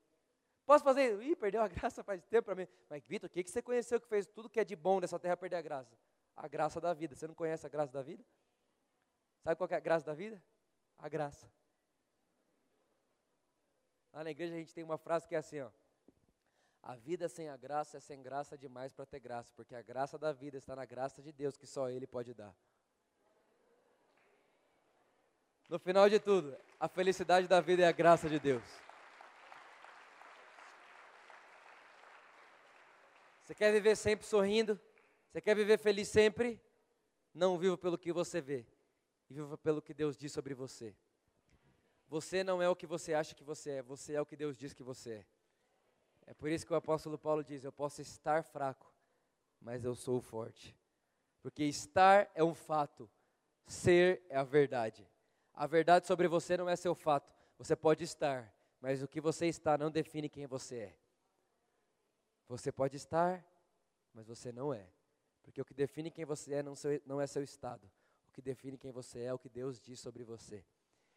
[0.66, 1.22] Posso fazer?
[1.22, 2.68] Ih, perdeu a graça faz tempo para mim.
[2.90, 5.20] Mas, Vitor, o que, que você conheceu que fez tudo que é de bom nessa
[5.20, 5.98] terra perder a graça?
[6.36, 7.16] A graça da vida.
[7.16, 8.24] Você não conhece a graça da vida?
[9.44, 10.42] Sabe qual é a graça da vida?
[10.98, 11.52] A graça.
[14.14, 15.70] Lá na igreja a gente tem uma frase que é assim, ó.
[16.88, 20.18] A vida sem a graça é sem graça demais para ter graça, porque a graça
[20.18, 22.56] da vida está na graça de Deus que só Ele pode dar.
[25.68, 28.64] No final de tudo, a felicidade da vida é a graça de Deus.
[33.44, 34.80] Você quer viver sempre sorrindo?
[35.30, 36.58] Você quer viver feliz sempre?
[37.34, 38.66] Não viva pelo que você vê,
[39.30, 40.96] viva pelo que Deus diz sobre você.
[42.08, 44.56] Você não é o que você acha que você é, você é o que Deus
[44.56, 45.37] diz que você é.
[46.28, 48.94] É por isso que o apóstolo Paulo diz: Eu posso estar fraco,
[49.60, 50.78] mas eu sou forte.
[51.42, 53.10] Porque estar é um fato,
[53.66, 55.10] ser é a verdade.
[55.54, 57.34] A verdade sobre você não é seu fato.
[57.58, 60.98] Você pode estar, mas o que você está não define quem você é.
[62.48, 63.44] Você pode estar,
[64.14, 64.88] mas você não é.
[65.42, 67.90] Porque o que define quem você é não, seu, não é seu estado.
[68.28, 70.64] O que define quem você é é o que Deus diz sobre você.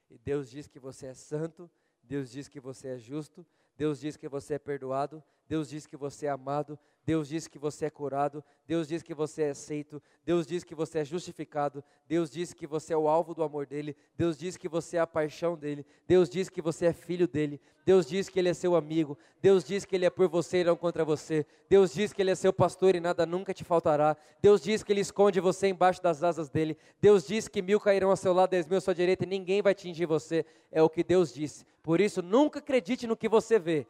[0.09, 1.71] E Deus diz que você é santo,
[2.03, 3.45] Deus diz que você é justo,
[3.81, 7.59] Deus diz que você é perdoado, Deus diz que você é amado, Deus diz que
[7.59, 11.83] você é curado, Deus diz que você é aceito, Deus diz que você é justificado,
[12.07, 15.01] Deus diz que você é o alvo do amor dele, Deus diz que você é
[15.01, 18.55] a paixão dele, Deus diz que você é filho dele, Deus diz que ele é
[18.55, 22.13] seu amigo, Deus diz que ele é por você e não contra você, Deus diz
[22.13, 25.41] que ele é seu pastor e nada nunca te faltará, Deus diz que ele esconde
[25.41, 28.79] você embaixo das asas dele, Deus diz que mil cairão ao seu lado, dez mil
[28.79, 31.65] à sua direita e ninguém vai atingir você, é o que Deus disse.
[31.83, 33.85] Por isso, nunca acredite no que você vê,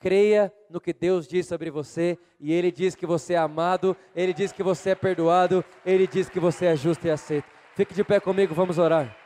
[0.00, 4.32] Creia no que Deus diz sobre você, e Ele diz que você é amado, Ele
[4.32, 7.48] diz que você é perdoado, Ele diz que você é justo e aceito.
[7.74, 9.17] Fique de pé comigo, vamos orar.